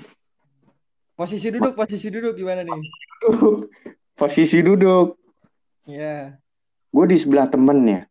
[1.17, 2.77] Posisi duduk, posisi duduk gimana nih?
[4.21, 5.17] Posisi duduk.
[5.89, 6.37] Iya.
[6.93, 8.09] Gue di sebelah temennya.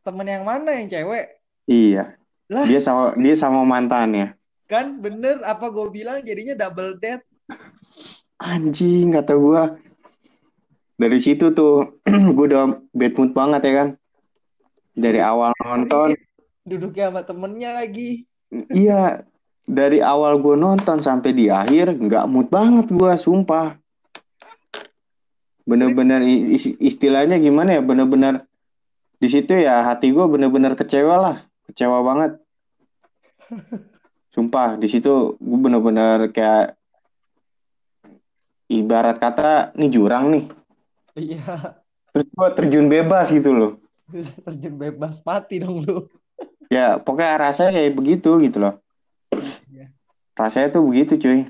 [0.00, 1.40] Temen yang mana yang cewek?
[1.68, 2.16] Iya.
[2.48, 2.64] Lah.
[2.64, 4.34] Dia sama dia sama mantannya.
[4.64, 7.24] Kan bener apa gue bilang jadinya double date.
[8.40, 9.62] Anjing kata gue.
[10.96, 12.00] Dari situ tuh
[12.36, 13.88] gue udah bad mood banget ya kan.
[15.00, 16.12] Dari awal nonton.
[16.60, 18.28] Duduknya sama temennya lagi.
[18.52, 19.24] Iya,
[19.64, 23.80] dari awal gue nonton sampai di akhir nggak mood banget gue, sumpah.
[25.64, 26.20] Bener-bener
[26.82, 27.82] istilahnya gimana ya?
[27.82, 28.44] Bener-bener
[29.16, 31.36] di situ ya hati gue bener-bener kecewa lah,
[31.70, 32.32] kecewa banget.
[34.30, 36.76] Sumpah di situ gue bener-bener kayak
[38.70, 40.44] ibarat kata nih jurang nih,
[41.18, 41.74] Iya.
[42.14, 43.72] terus gue terjun bebas gitu loh.
[44.10, 46.10] Bisa terjun bebas mati dong lu.
[46.70, 48.74] Ya pokoknya rasanya kayak begitu gitu loh.
[49.70, 49.90] Iya.
[50.38, 51.46] Rasanya tuh begitu cuy.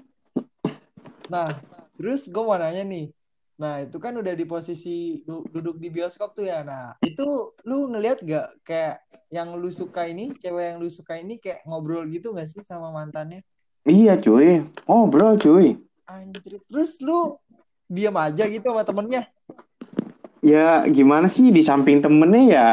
[1.30, 1.60] Nah,
[1.94, 3.12] terus gue mau nanya nih.
[3.60, 6.64] Nah, itu kan udah di posisi du- duduk di bioskop tuh ya.
[6.64, 11.36] Nah, itu lu ngelihat gak kayak yang lu suka ini, cewek yang lu suka ini
[11.36, 13.44] kayak ngobrol gitu gak sih sama mantannya?
[13.84, 15.76] Iya cuy, ngobrol cuy.
[16.08, 17.36] Anjir, terus lu
[17.86, 19.28] diam aja gitu sama temennya?
[20.40, 22.66] Ya gimana sih di samping temennya ya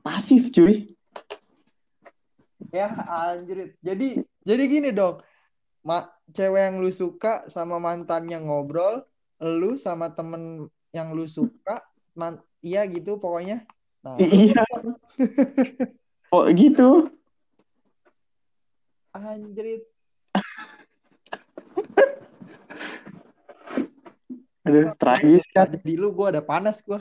[0.00, 0.88] pasif cuy.
[2.72, 3.76] Ya, anjir.
[3.80, 5.20] Jadi, jadi gini dong.
[5.84, 9.04] Ma cewek yang lu suka sama mantannya ngobrol,
[9.40, 11.80] lu sama temen yang lu suka,
[12.12, 13.64] man iya gitu pokoknya.
[14.04, 14.64] Nah, Iya.
[16.28, 17.08] Oh gitu.
[19.16, 19.80] anjir.
[24.68, 25.66] Aduh, tragis kan.
[25.72, 27.00] Jadi lu gue ada panas gue.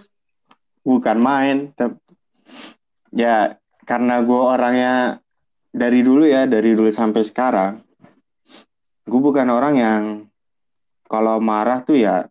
[0.88, 1.76] Bukan main.
[3.12, 5.20] Ya karena gue orangnya
[5.76, 7.84] dari dulu ya, dari dulu sampai sekarang,
[9.08, 10.02] gue bukan orang yang
[11.08, 12.28] kalau marah tuh ya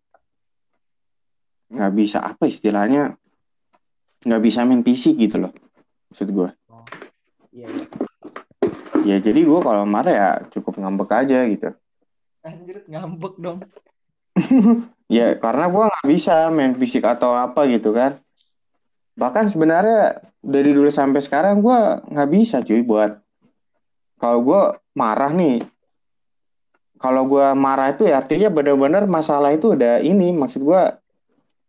[1.67, 3.17] nggak bisa apa istilahnya
[4.23, 5.53] nggak bisa main fisik gitu loh
[6.13, 6.51] maksud gue
[7.57, 7.87] Iya, iya.
[9.03, 11.73] ya jadi gue kalau marah ya cukup ngambek aja gitu
[12.47, 13.59] Anjir ngambek dong.
[15.07, 18.19] Ya karena gua nggak bisa main fisik atau apa gitu kan.
[19.15, 23.23] Bahkan sebenarnya dari dulu sampai sekarang gua nggak bisa cuy buat
[24.19, 24.63] kalau gua
[24.97, 25.63] marah nih.
[26.97, 30.99] Kalau gua marah itu ya artinya benar-benar masalah itu udah ini maksud gua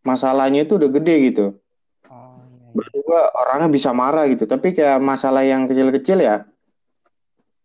[0.01, 1.45] masalahnya itu udah gede gitu.
[2.07, 3.21] Oh, iya, iya.
[3.35, 4.47] Orangnya bisa marah gitu.
[4.47, 6.47] Tapi kayak masalah yang kecil-kecil ya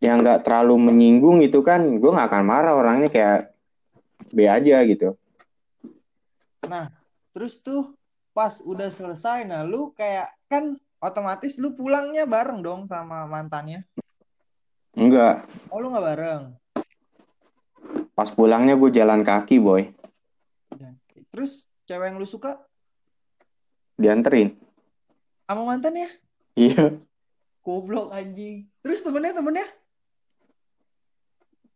[0.03, 3.55] yang nggak terlalu menyinggung itu kan gua nggak akan marah orangnya kayak
[4.35, 5.15] B aja gitu.
[6.66, 6.87] Nah,
[7.35, 7.94] terus tuh
[8.33, 13.85] pas udah selesai, nah lu kayak kan otomatis lu pulangnya bareng dong sama mantannya.
[14.92, 16.42] Enggak, Oh, lu nggak bareng.
[18.12, 19.88] pas pulangnya gue jalan kaki boy,
[21.33, 22.61] Terus cewek yang lu suka
[23.96, 24.53] dianterin.
[25.48, 26.09] sama mantannya?
[26.53, 27.01] Iya,
[27.64, 28.68] Goblok anjing.
[28.85, 29.64] Terus temennya temennya?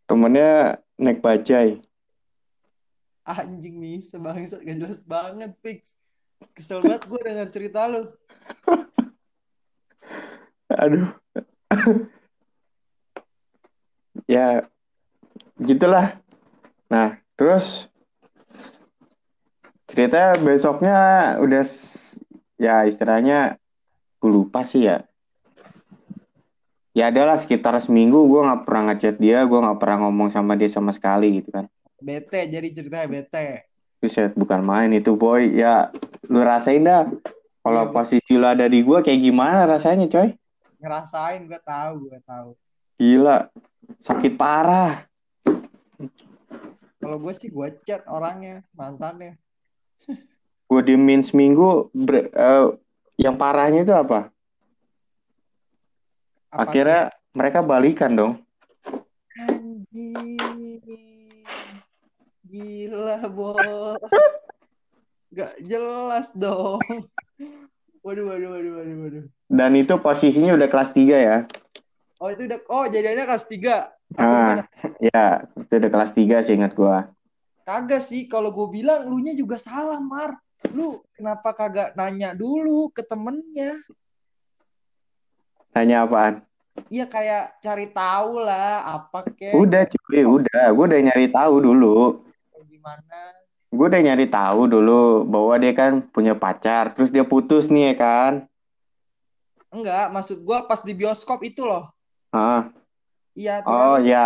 [0.07, 1.81] temennya naik bajai.
[3.27, 5.99] Anjing nih, sebangsat gak jelas banget fix.
[6.55, 8.07] Kesel banget gue denger cerita lu.
[10.87, 11.11] Aduh.
[14.31, 14.71] ya,
[15.59, 16.23] gitulah.
[16.87, 17.91] Nah, terus
[19.91, 20.99] cerita besoknya
[21.43, 21.67] udah
[22.63, 23.59] ya istilahnya
[24.23, 25.03] gue lupa sih ya.
[26.97, 30.71] Ya adalah sekitar seminggu gue nggak pernah ngechat dia, gue nggak pernah ngomong sama dia
[30.71, 31.67] sama sekali gitu kan.
[31.97, 33.65] Bete jadi ceritanya bete.
[33.97, 35.49] Buset, bukan main itu boy.
[35.57, 35.89] Ya
[36.29, 37.09] lu rasain dah.
[37.67, 40.31] Kalau Iya, posisi lu ada di gue kayak gimana rasanya coy?
[40.79, 42.55] Ngerasain gue tahu, gue tahu.
[43.01, 43.51] Gila,
[43.99, 45.03] sakit parah.
[47.03, 49.35] Kalau gue sih gue chat orangnya, mantannya.
[50.71, 52.67] Gue diemin seminggu, ber- eh,
[53.19, 54.31] yang parahnya itu apa?
[56.55, 58.33] Apa Akhirnya mereka balikan dong.
[59.37, 61.16] Anjing.
[62.47, 63.99] Gila, bos.
[65.35, 66.79] Gak jelas dong.
[68.07, 69.25] Waduh, waduh, waduh, waduh, waduh.
[69.51, 71.37] Dan itu posisinya udah kelas 3 ya.
[72.23, 73.91] Oh, itu udah oh jadinya kelas 3.
[74.15, 74.63] Atau Ah.
[75.03, 76.97] Ya, itu udah kelas 3 sih ingat gue.
[77.67, 80.39] Kagak sih, kalau gue bilang lu nya juga salah, Mar.
[80.71, 83.75] Lu kenapa kagak nanya dulu ke temennya?
[85.75, 86.47] Tanya apaan?
[86.87, 90.65] Iya kayak cari tahu lah apa kek Udah cuy, udah.
[90.71, 92.26] Gue udah nyari tahu dulu.
[92.87, 93.19] Gimana.
[93.67, 96.95] Gue udah nyari tahu dulu bahwa dia kan punya pacar.
[96.95, 98.33] Terus dia putus nih ya kan.
[99.75, 101.91] Enggak, maksud gue pas di bioskop itu loh.
[102.31, 102.71] Ah,
[103.37, 104.07] Iya, oh kan.
[104.07, 104.25] ya.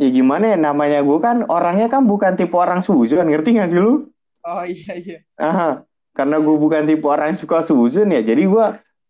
[0.00, 3.26] Ya gimana ya namanya gue kan orangnya kan bukan tipe orang suzon.
[3.28, 4.08] Ngerti gak sih lu?
[4.46, 5.18] Oh iya iya.
[5.36, 5.82] Ah,
[6.14, 8.22] karena gue bukan tipe orang yang suka suzon ya.
[8.22, 8.66] Jadi gue,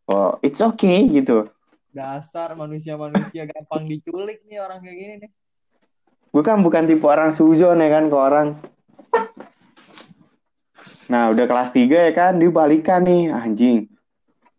[0.08, 1.44] oh it's okay gitu.
[1.92, 5.30] Dasar manusia-manusia gampang diculik nih orang kayak gini nih.
[6.32, 8.56] Gue kan bukan tipe orang suzon ya kan ke orang.
[11.12, 13.84] Nah udah kelas 3 ya kan, dia balikan nih anjing.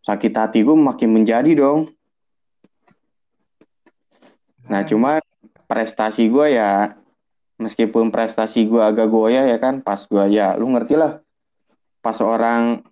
[0.05, 1.89] Sakit hati gue makin menjadi dong.
[4.69, 5.17] Nah cuma
[5.65, 6.93] prestasi gue ya,
[7.57, 11.25] meskipun prestasi gue agak goyah ya kan, pas gue ya lu ngerti lah.
[12.05, 12.85] Pas orang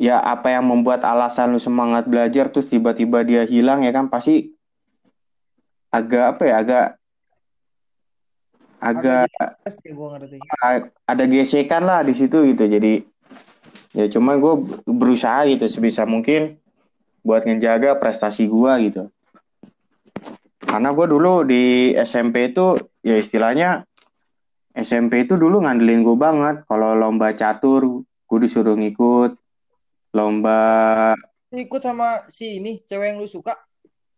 [0.00, 4.56] ya apa yang membuat alasan lu semangat belajar terus tiba-tiba dia hilang ya kan pasti
[5.92, 6.86] agak apa ya agak
[8.84, 9.32] agak
[9.64, 12.68] Yes, ya ada gesekan lah di situ gitu.
[12.68, 13.00] Jadi
[13.96, 16.60] ya cuman gue berusaha gitu sebisa mungkin
[17.24, 19.02] buat ngejaga prestasi gue gitu.
[20.68, 23.88] Karena gue dulu di SMP itu ya istilahnya
[24.76, 26.68] SMP itu dulu ngandelin gue banget.
[26.68, 29.40] Kalau lomba catur gue disuruh ngikut.
[30.12, 30.60] Lomba
[31.54, 33.56] ikut sama si ini cewek yang lu suka?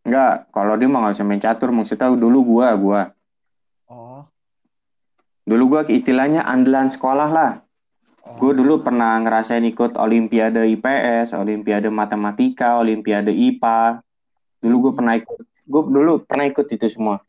[0.07, 1.70] enggak kalau dia mah usah main catur.
[1.70, 3.02] Maksudnya dulu gue gue
[3.87, 4.26] Oh.
[5.46, 7.52] Dulu gue istilahnya andalan sekolah lah
[8.26, 8.35] oh.
[8.35, 14.02] Gue dulu pernah ngerasain ikut Olimpiade IPS, Olimpiade Matematika, Olimpiade IPA.
[14.59, 17.22] Dulu gue pernah ikut, gue dulu pernah ikut itu semua.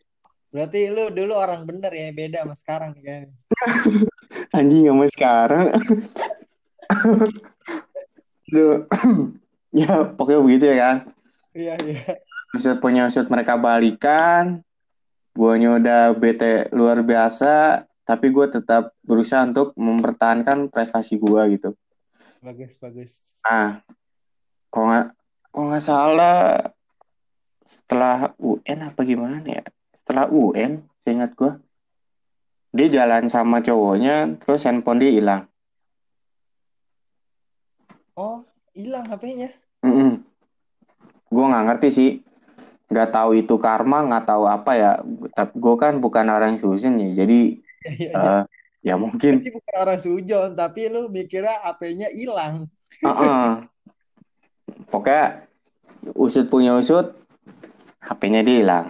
[0.49, 3.29] Berarti lu dulu orang bener ya, beda sama sekarang kan.
[4.57, 5.65] Anjing sama sekarang.
[8.49, 8.87] Duh.
[9.85, 10.97] ya pokoknya begitu ya kan.
[11.51, 12.01] Iya iya.
[12.55, 14.63] Usut punya usut mereka balikan.
[15.35, 17.85] Guanya udah bete luar biasa.
[18.07, 21.75] Tapi gue tetap berusaha untuk mempertahankan prestasi gue gitu.
[22.39, 23.43] Bagus bagus.
[23.43, 23.83] Nah,
[24.71, 25.07] kalau nggak
[25.51, 26.37] kalau nggak salah
[27.67, 29.63] setelah UN apa gimana ya?
[29.91, 31.51] Setelah UN, seingat gue,
[32.71, 35.43] dia jalan sama cowoknya, terus handphone dia hilang.
[38.15, 39.51] Oh, hilang HP-nya.
[39.83, 40.23] Mm
[41.27, 42.11] Gue nggak ngerti sih,
[42.87, 44.91] nggak tahu itu karma, nggak tahu apa ya.
[45.35, 48.11] Tapi gue kan bukan orang Susan ya, jadi Iya iya.
[48.11, 48.43] eh,
[48.83, 49.39] ya mungkin.
[49.39, 52.67] Sih bukan orang sujon, tapi lu mikirnya HP-nya hilang.
[53.03, 53.63] uh-uh.
[54.91, 55.47] Pokoknya
[56.15, 57.15] usut punya usut,
[58.03, 58.85] HP-nya dia hilang.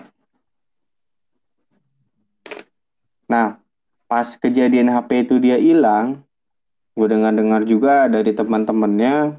[3.28, 3.60] Nah,
[4.08, 6.24] pas kejadian HP itu dia hilang,
[6.98, 9.38] gue dengar-dengar juga dari teman-temannya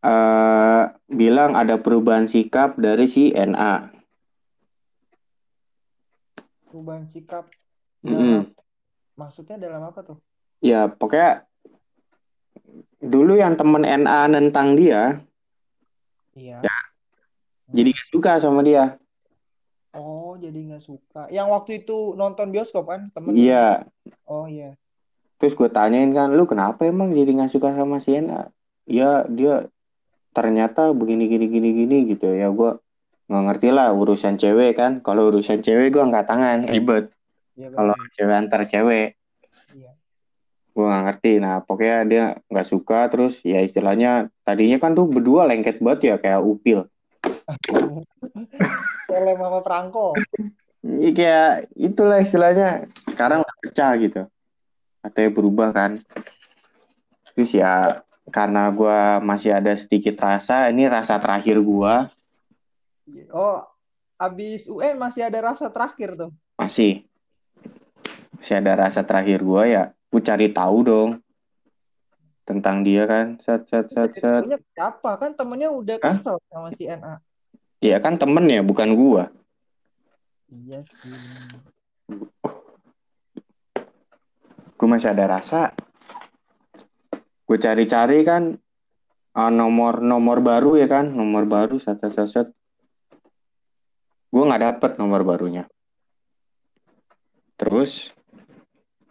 [0.00, 3.99] eh bilang ada perubahan sikap dari si NA.
[6.70, 7.50] Perubahan sikap.
[8.06, 8.46] Mm-mm.
[9.18, 10.18] Maksudnya dalam apa tuh?
[10.62, 11.44] Ya, pokoknya
[13.02, 15.18] dulu yang temen NA nentang dia,
[16.30, 16.62] Iya.
[16.62, 16.76] Ya.
[17.74, 18.96] jadi gak suka sama dia.
[19.90, 21.26] Oh, jadi nggak suka.
[21.34, 23.34] Yang waktu itu nonton bioskop kan, temen?
[23.34, 23.82] Iya,
[24.30, 24.78] Oh iya.
[25.42, 28.54] Terus gue tanyain kan, lu kenapa emang jadi nggak suka sama Sienna?
[28.86, 29.66] Ya dia
[30.30, 32.78] ternyata begini gini gini gini gitu ya gue
[33.30, 34.98] nggak ngerti lah urusan cewek kan.
[35.00, 37.14] Kalau urusan cewek gue angkat tangan ribet.
[37.54, 39.14] Iya Kalau cewek antar cewek
[39.70, 39.94] Iya.
[40.74, 41.32] gue nggak ngerti.
[41.38, 46.14] Nah pokoknya dia nggak suka terus ya istilahnya tadinya kan tuh berdua lengket banget ya
[46.18, 46.90] kayak upil.
[49.14, 50.14] Oleh Mama Franco.
[50.82, 54.22] ya, kayak itulah istilahnya sekarang udah pecah gitu
[55.00, 55.90] katanya berubah kan
[57.32, 58.00] terus ya
[58.32, 61.94] karena gue masih ada sedikit rasa ini rasa terakhir gue
[63.30, 63.62] Oh,
[64.16, 66.30] abis UN masih ada rasa terakhir tuh.
[66.54, 67.08] masih
[68.36, 71.10] masih ada rasa terakhir gue ya gue cari tahu dong
[72.44, 74.42] tentang dia kan set set set set
[74.74, 75.16] siapa?
[75.16, 76.10] Kan temennya udah Hah?
[76.10, 77.16] kesel sama si NA.
[77.80, 79.24] ya kan temen ya bukan gue
[80.50, 81.14] Iya sih.
[84.74, 85.72] gue masih ada rasa
[87.44, 88.56] gue cari-cari kan
[89.32, 92.46] ah, nomor nomor baru ya kan nomor baru set set set, set.
[94.30, 95.66] Gue nggak dapet nomor barunya.
[97.54, 98.14] Terus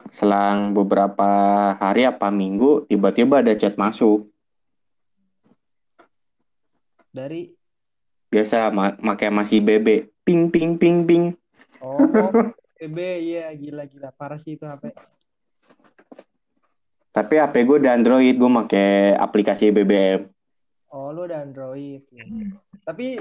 [0.09, 1.29] selang beberapa
[1.77, 4.25] hari apa minggu tiba-tiba ada chat masuk.
[7.09, 7.51] Dari?
[8.29, 11.25] Biasa ma pakai masih BB ping ping ping ping.
[11.81, 11.97] Oh,
[12.77, 14.09] BB iya gila gila.
[14.13, 14.93] Parah sih itu HP.
[17.09, 20.29] tapi HP gue udah Android gue pakai aplikasi BBM
[20.89, 22.01] Oh, lu udah Android.
[22.07, 22.25] ya.
[22.81, 23.17] Tapi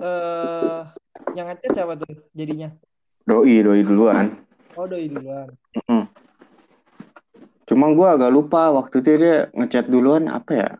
[0.00, 0.80] eh
[1.32, 2.72] yang ngechat siapa tuh jadinya?
[3.26, 5.48] doi doi duluan Oh, doi duluan.
[5.88, 6.04] Mm.
[7.66, 10.70] Cuma gue agak lupa waktu itu dia ngechat duluan apa ya?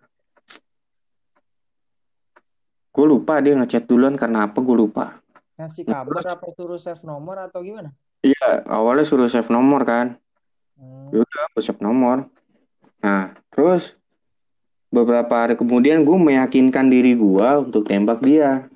[2.92, 5.18] Gue lupa dia ngechat duluan karena apa gue lupa.
[5.56, 7.96] Ngasih kabar apa suruh save nomor atau gimana?
[8.20, 10.20] Iya awalnya suruh save nomor kan.
[10.76, 11.08] Hmm.
[11.16, 12.28] Yaudah gue save nomor.
[13.00, 13.96] Nah terus
[14.92, 18.68] beberapa hari kemudian gue meyakinkan diri gue untuk tembak dia.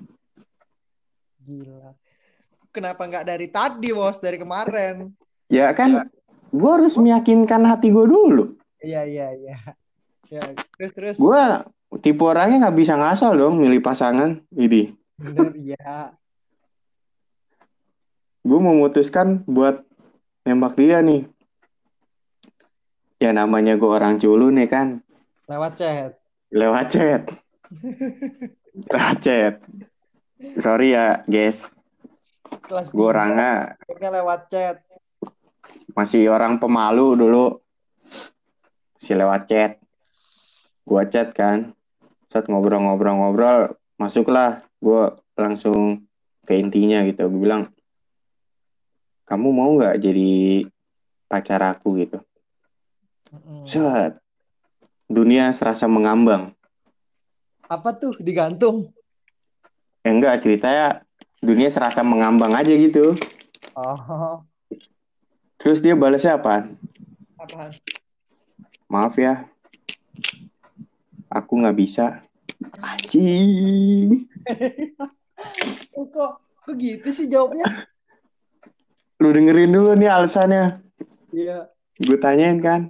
[1.51, 1.91] Gila.
[2.71, 4.23] Kenapa nggak dari tadi, Bos?
[4.23, 5.11] Dari kemarin.
[5.51, 6.07] Ya kan
[6.51, 8.55] gue harus meyakinkan hati gue dulu.
[8.79, 9.57] Iya, iya, iya.
[10.31, 10.43] Ya,
[10.79, 11.17] terus terus.
[11.19, 11.43] Gue
[11.99, 14.39] tipe orangnya nggak bisa ngasal dong milih pasangan.
[14.55, 16.15] Jadi Bener, ya.
[18.41, 19.83] gue memutuskan buat
[20.47, 21.27] nembak dia nih.
[23.21, 25.05] Ya namanya gue orang culun nih kan,
[25.45, 26.17] Lewat chat.
[26.49, 27.23] lewat chat.
[28.95, 29.55] lewat chat.
[30.41, 31.69] Sorry ya guys,
[32.65, 34.81] Kelas gue orangnya lewat chat.
[35.93, 37.61] masih orang pemalu dulu.
[38.97, 39.73] Masih lewat chat.
[40.89, 41.77] Gue chat kan,
[42.33, 44.65] saat ngobrol-ngobrol-ngobrol, masuklah.
[44.81, 46.09] Gue langsung
[46.49, 47.29] ke intinya gitu.
[47.29, 47.69] Gue bilang,
[49.29, 50.65] kamu mau nggak jadi
[51.29, 52.19] pacar aku gitu?
[53.29, 53.69] Mm-mm.
[53.69, 54.17] Set.
[55.05, 56.57] Dunia serasa mengambang.
[57.69, 58.89] Apa tuh digantung?
[60.01, 61.05] Eh, enggak, ceritanya
[61.45, 63.13] dunia serasa mengambang aja gitu.
[63.77, 64.41] Oh,
[65.61, 66.73] Terus dia balasnya apa?
[67.37, 67.73] apaan?
[68.89, 69.45] Maaf ya,
[71.29, 72.25] aku nggak bisa.
[72.81, 74.25] Anjing.
[75.95, 76.33] Kok
[76.65, 77.65] kok gitu sih jawabnya?
[79.21, 80.81] Lu dengerin dulu nih alasannya.
[81.33, 81.69] Iya.
[82.01, 82.89] Gue tanyain kan,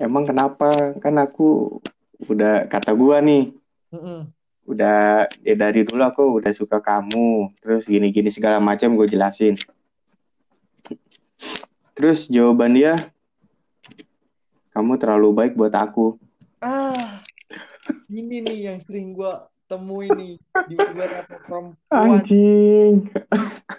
[0.00, 0.96] emang kenapa?
[1.00, 1.78] Kan aku
[2.24, 3.52] udah kata gua nih,
[3.92, 4.32] Mm-mm.
[4.64, 7.52] Udah ya dari dulu aku udah suka kamu.
[7.60, 9.56] Terus gini-gini segala macam gue jelasin.
[11.94, 13.14] Terus jawaban dia,
[14.74, 16.18] kamu terlalu baik buat aku.
[16.58, 17.22] Ah,
[18.10, 20.34] ini nih yang sering gua temui nih
[20.66, 21.76] di beberapa perempuan.
[21.94, 23.06] Anjing.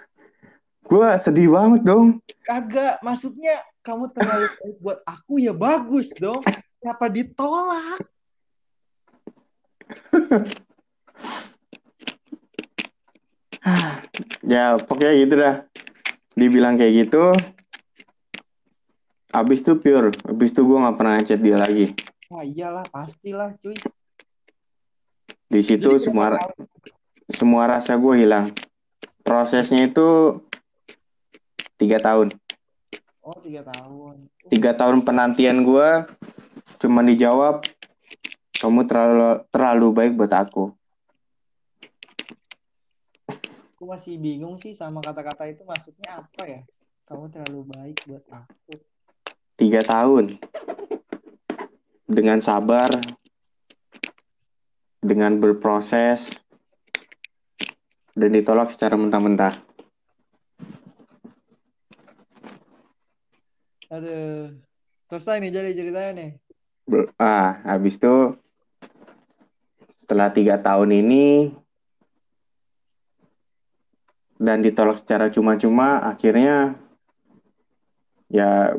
[0.90, 2.24] gue sedih banget dong.
[2.46, 6.40] Kagak, maksudnya kamu terlalu baik buat aku ya bagus dong.
[6.80, 8.00] Kenapa ditolak?
[14.46, 15.54] Ya pokoknya gitu dah.
[16.38, 17.34] Dibilang kayak gitu.
[19.34, 20.14] Abis itu pure.
[20.22, 21.90] Abis itu gue nggak pernah chat dia lagi.
[22.30, 23.74] Wah iyalah, pastilah cuy.
[25.50, 26.54] Di situ Jadi semua tahun?
[27.26, 28.54] semua rasa gue hilang.
[29.26, 30.38] Prosesnya itu
[31.74, 32.30] tiga tahun.
[33.26, 34.30] Oh, tiga tahun.
[34.46, 36.06] Tiga tahun penantian gue
[36.78, 37.66] cuma dijawab
[38.54, 40.70] kamu terlalu terlalu baik buat aku.
[43.76, 46.64] Aku masih bingung sih sama kata-kata itu maksudnya apa ya?
[47.04, 48.80] Kamu terlalu baik buat aku.
[49.52, 50.40] Tiga tahun
[52.08, 52.88] dengan sabar,
[55.04, 56.40] dengan berproses,
[58.16, 59.60] dan ditolak secara mentah-mentah.
[63.92, 64.56] Aduh.
[65.04, 66.30] Selesai nih jadi ceritanya nih.
[67.20, 68.40] Ah, habis itu
[70.00, 71.52] setelah tiga tahun ini
[74.36, 76.76] dan ditolak secara cuma-cuma, akhirnya
[78.28, 78.76] ya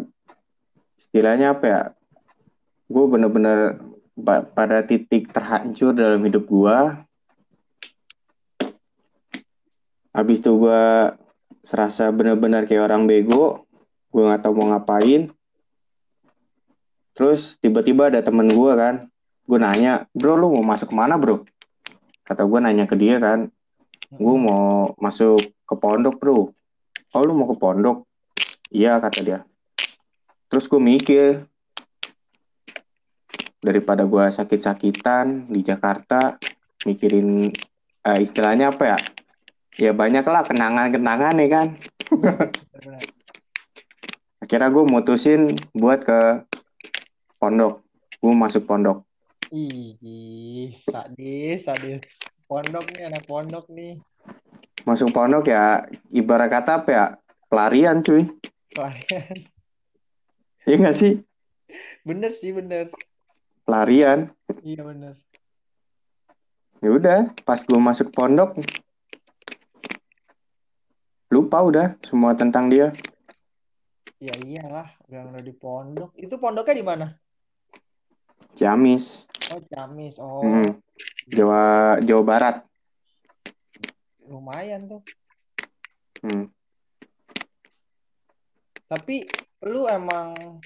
[0.98, 1.82] istilahnya apa ya?
[2.88, 3.82] Gue bener-bener
[4.56, 6.78] pada titik terhancur dalam hidup gue.
[10.18, 11.14] habis itu gue
[11.62, 13.70] serasa bener-bener kayak orang bego
[14.10, 15.30] gue nggak tahu mau ngapain
[17.14, 19.06] terus tiba-tiba ada temen gue kan
[19.46, 21.46] gue nanya bro lu mau masuk ke mana bro
[22.26, 23.54] kata gue nanya ke dia kan
[24.08, 26.56] gue mau masuk ke pondok bro.
[27.12, 28.08] Oh lu mau ke pondok?
[28.72, 29.40] Iya kata dia.
[30.48, 31.44] Terus gue mikir
[33.60, 36.40] daripada gue sakit-sakitan di Jakarta
[36.88, 37.52] mikirin
[38.08, 39.00] eh, istilahnya apa ya?
[39.78, 41.68] Ya banyak lah kenangan-kenangan nih kan?
[44.42, 46.48] Akhirnya gue mutusin buat ke
[47.36, 47.84] pondok.
[48.24, 49.04] Gue masuk pondok.
[49.52, 52.37] Ih, sadis, sadis.
[52.48, 54.00] Pondok nih, anak pondok nih.
[54.88, 55.84] masuk pondok ya
[56.16, 57.06] ibarat kata apa ya
[57.52, 58.24] pelarian cuy
[58.72, 59.36] Pelarian.
[60.64, 61.14] iya gak sih
[62.08, 62.88] Bener sih, bener.
[63.68, 64.32] pelarian
[64.64, 65.20] Iya, bener.
[66.80, 68.56] ya udah pas gue masuk pondok
[71.28, 72.96] lupa udah semua tentang dia
[74.18, 76.10] Ya iyalah, udah di pondok.
[76.18, 77.08] Itu pondoknya di mana?
[78.56, 80.16] Ciamis Oh, Ciamis.
[80.18, 80.72] Oh, Hmm.
[81.28, 82.58] Jawa Jawa Barat
[84.28, 85.02] lumayan tuh.
[86.24, 86.52] Hmm.
[88.88, 89.28] Tapi
[89.64, 90.60] lu emang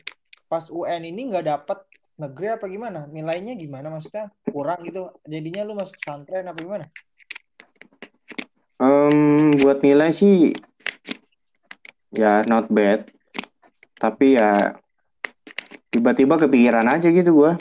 [0.50, 1.80] pas UN ini nggak dapet
[2.18, 3.06] negeri apa gimana?
[3.10, 4.30] Nilainya gimana maksudnya?
[4.50, 5.14] Kurang gitu.
[5.26, 6.86] Jadinya lu masuk pesantren apa gimana?
[8.82, 10.58] Em, buat nilai sih
[12.12, 13.08] ya not bad
[13.96, 14.76] tapi ya
[15.94, 17.54] tiba-tiba kepikiran aja gitu gue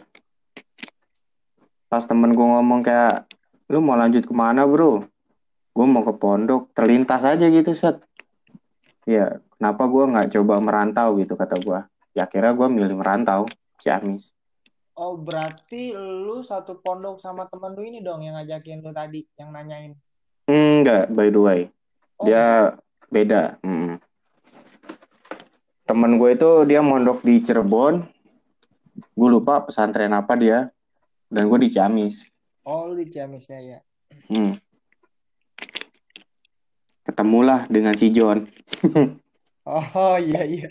[1.90, 3.26] pas temen gue ngomong kayak
[3.66, 5.02] lu mau lanjut ke mana bro?
[5.74, 8.00] Gue mau ke pondok terlintas aja gitu set
[9.08, 11.80] ya kenapa gue nggak coba merantau gitu kata gue
[12.14, 14.30] ya akhirnya gue milih merantau Ciamis.
[15.00, 19.48] Oh, berarti lu satu pondok sama temen lu ini dong yang ngajakin lu tadi, yang
[19.48, 19.96] nanyain.
[20.44, 21.60] enggak by the way.
[22.20, 22.76] Oh, dia
[23.08, 23.96] beda Mm.
[25.88, 28.04] temen gue itu dia mondok di Cirebon.
[29.16, 30.68] Gue lupa pesantren apa dia
[31.30, 32.26] dan gue di Ciamis
[32.66, 33.78] oh lu di Ciamisnya ya.
[34.26, 34.58] Hmm.
[37.06, 38.46] ketemulah dengan si John
[39.70, 40.68] Oh, iya iya.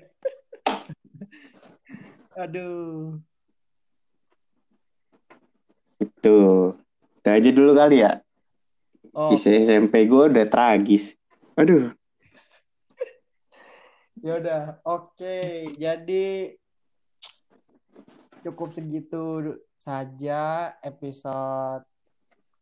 [2.44, 3.22] Aduh.
[6.00, 6.38] itu
[7.20, 8.20] itu aja dulu kali ya
[9.10, 11.16] Oh, kisah SMP gue udah tragis
[11.56, 11.92] aduh
[14.26, 14.62] ya udah.
[14.84, 16.56] Oke, jadi
[18.44, 21.88] cukup segitu saja episode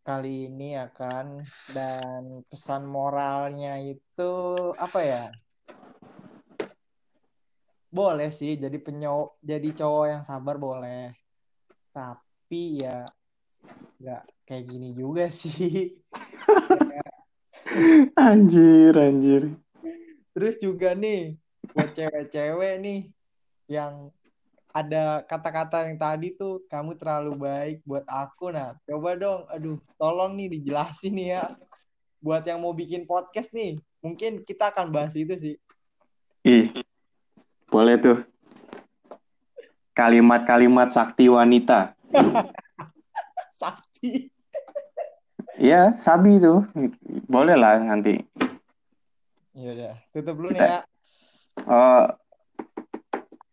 [0.05, 1.41] kali ini ya kan.
[1.74, 4.34] Dan pesan moralnya itu
[4.78, 5.26] apa ya?
[7.89, 11.18] Boleh sih jadi penyo jadi cowok yang sabar boleh.
[11.89, 13.01] Tapi ya
[13.97, 15.97] nggak kayak gini juga sih.
[18.15, 19.43] anjir anjir
[20.38, 21.36] Terus juga nih
[21.74, 23.01] buat cewek-cewek nih
[23.68, 24.13] yang
[24.78, 28.53] ada kata-kata yang tadi tuh kamu terlalu baik buat aku.
[28.53, 31.43] Nah coba dong aduh tolong nih dijelasin nih ya.
[32.21, 35.55] Buat yang mau bikin podcast nih mungkin kita akan bahas itu sih.
[36.45, 36.69] Ih
[37.73, 38.21] boleh tuh.
[39.97, 41.97] Kalimat-kalimat sakti wanita.
[43.57, 44.30] Sakti.
[45.57, 46.69] Ya sabi tuh.
[47.25, 48.21] Boleh lah nanti.
[49.57, 50.82] Ya udah tutup dulu nih ya.
[51.65, 52.05] Eh,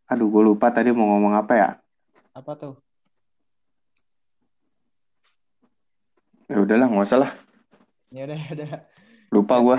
[0.04, 1.70] aduh gue lupa tadi mau ngomong apa ya?
[2.36, 2.74] Apa tuh?
[6.48, 7.32] Ya udahlah nggak usah lah.
[8.12, 8.70] Ya udah ya udah.
[9.32, 9.78] Lupa gue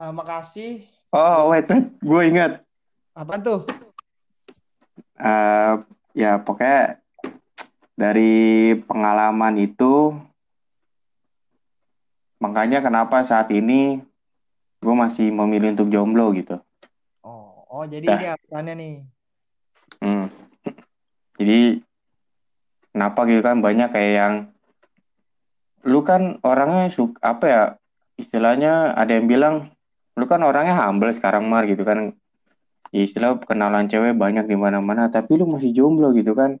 [0.00, 0.88] Ah, makasih.
[1.12, 1.92] Oh wait wait.
[2.00, 2.64] Gue ingat.
[3.12, 3.68] Apa tuh?
[5.20, 5.72] Eh,
[6.16, 7.04] ya pokoknya
[7.92, 10.16] dari pengalaman itu
[12.40, 14.00] makanya kenapa saat ini
[14.80, 16.56] gue masih memilih untuk jomblo gitu
[17.70, 18.18] oh jadi Dah.
[18.18, 18.92] ini alasannya nih.
[20.02, 20.26] Hmm.
[21.38, 21.60] Jadi
[22.90, 24.34] kenapa gitu kan banyak kayak yang
[25.86, 27.62] lu kan orangnya suka apa ya
[28.20, 29.72] istilahnya ada yang bilang
[30.18, 32.12] lu kan orangnya humble sekarang mar gitu kan.
[32.90, 36.58] Ya istilah kenalan cewek banyak di mana-mana tapi lu masih jomblo gitu kan.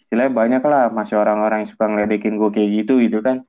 [0.00, 3.44] Istilahnya banyak lah masih orang-orang yang suka ngeledekin gue kayak gitu gitu kan.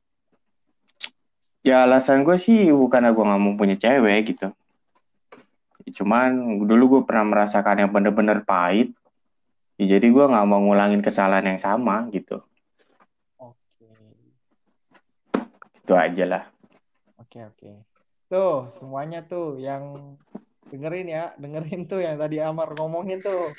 [1.64, 4.52] Ya alasan gue sih bukan gue nggak mau punya cewek gitu
[5.92, 8.96] cuman dulu gue pernah merasakan yang bener-bener pahit
[9.74, 12.46] Ya, jadi gue nggak mau ngulangin kesalahan yang sama gitu.
[13.42, 13.90] oke
[15.82, 16.44] Itu aja lah.
[17.18, 17.72] Oke oke.
[18.30, 20.14] Tuh semuanya tuh yang
[20.70, 23.50] dengerin ya, dengerin tuh yang tadi Amar ngomongin tuh.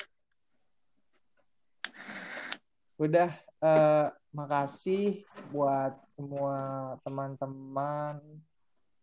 [2.95, 6.55] Udah eh, makasih buat semua
[7.03, 8.23] teman-teman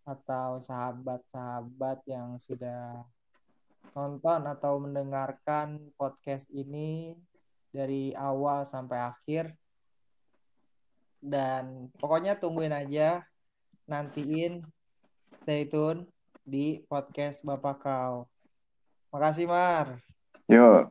[0.08, 3.04] atau sahabat-sahabat yang sudah
[3.90, 7.18] nonton atau mendengarkan podcast ini
[7.74, 9.52] dari awal sampai akhir.
[11.22, 13.22] Dan pokoknya tungguin aja,
[13.86, 14.62] nantiin,
[15.38, 16.06] stay tune
[16.42, 18.26] di podcast Bapak Kau.
[19.14, 20.02] Makasih Mar.
[20.50, 20.90] Yuk,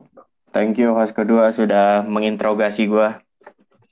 [0.52, 3.08] thank you host kedua sudah menginterogasi gue.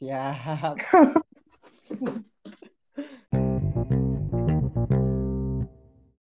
[0.01, 0.76] Siap.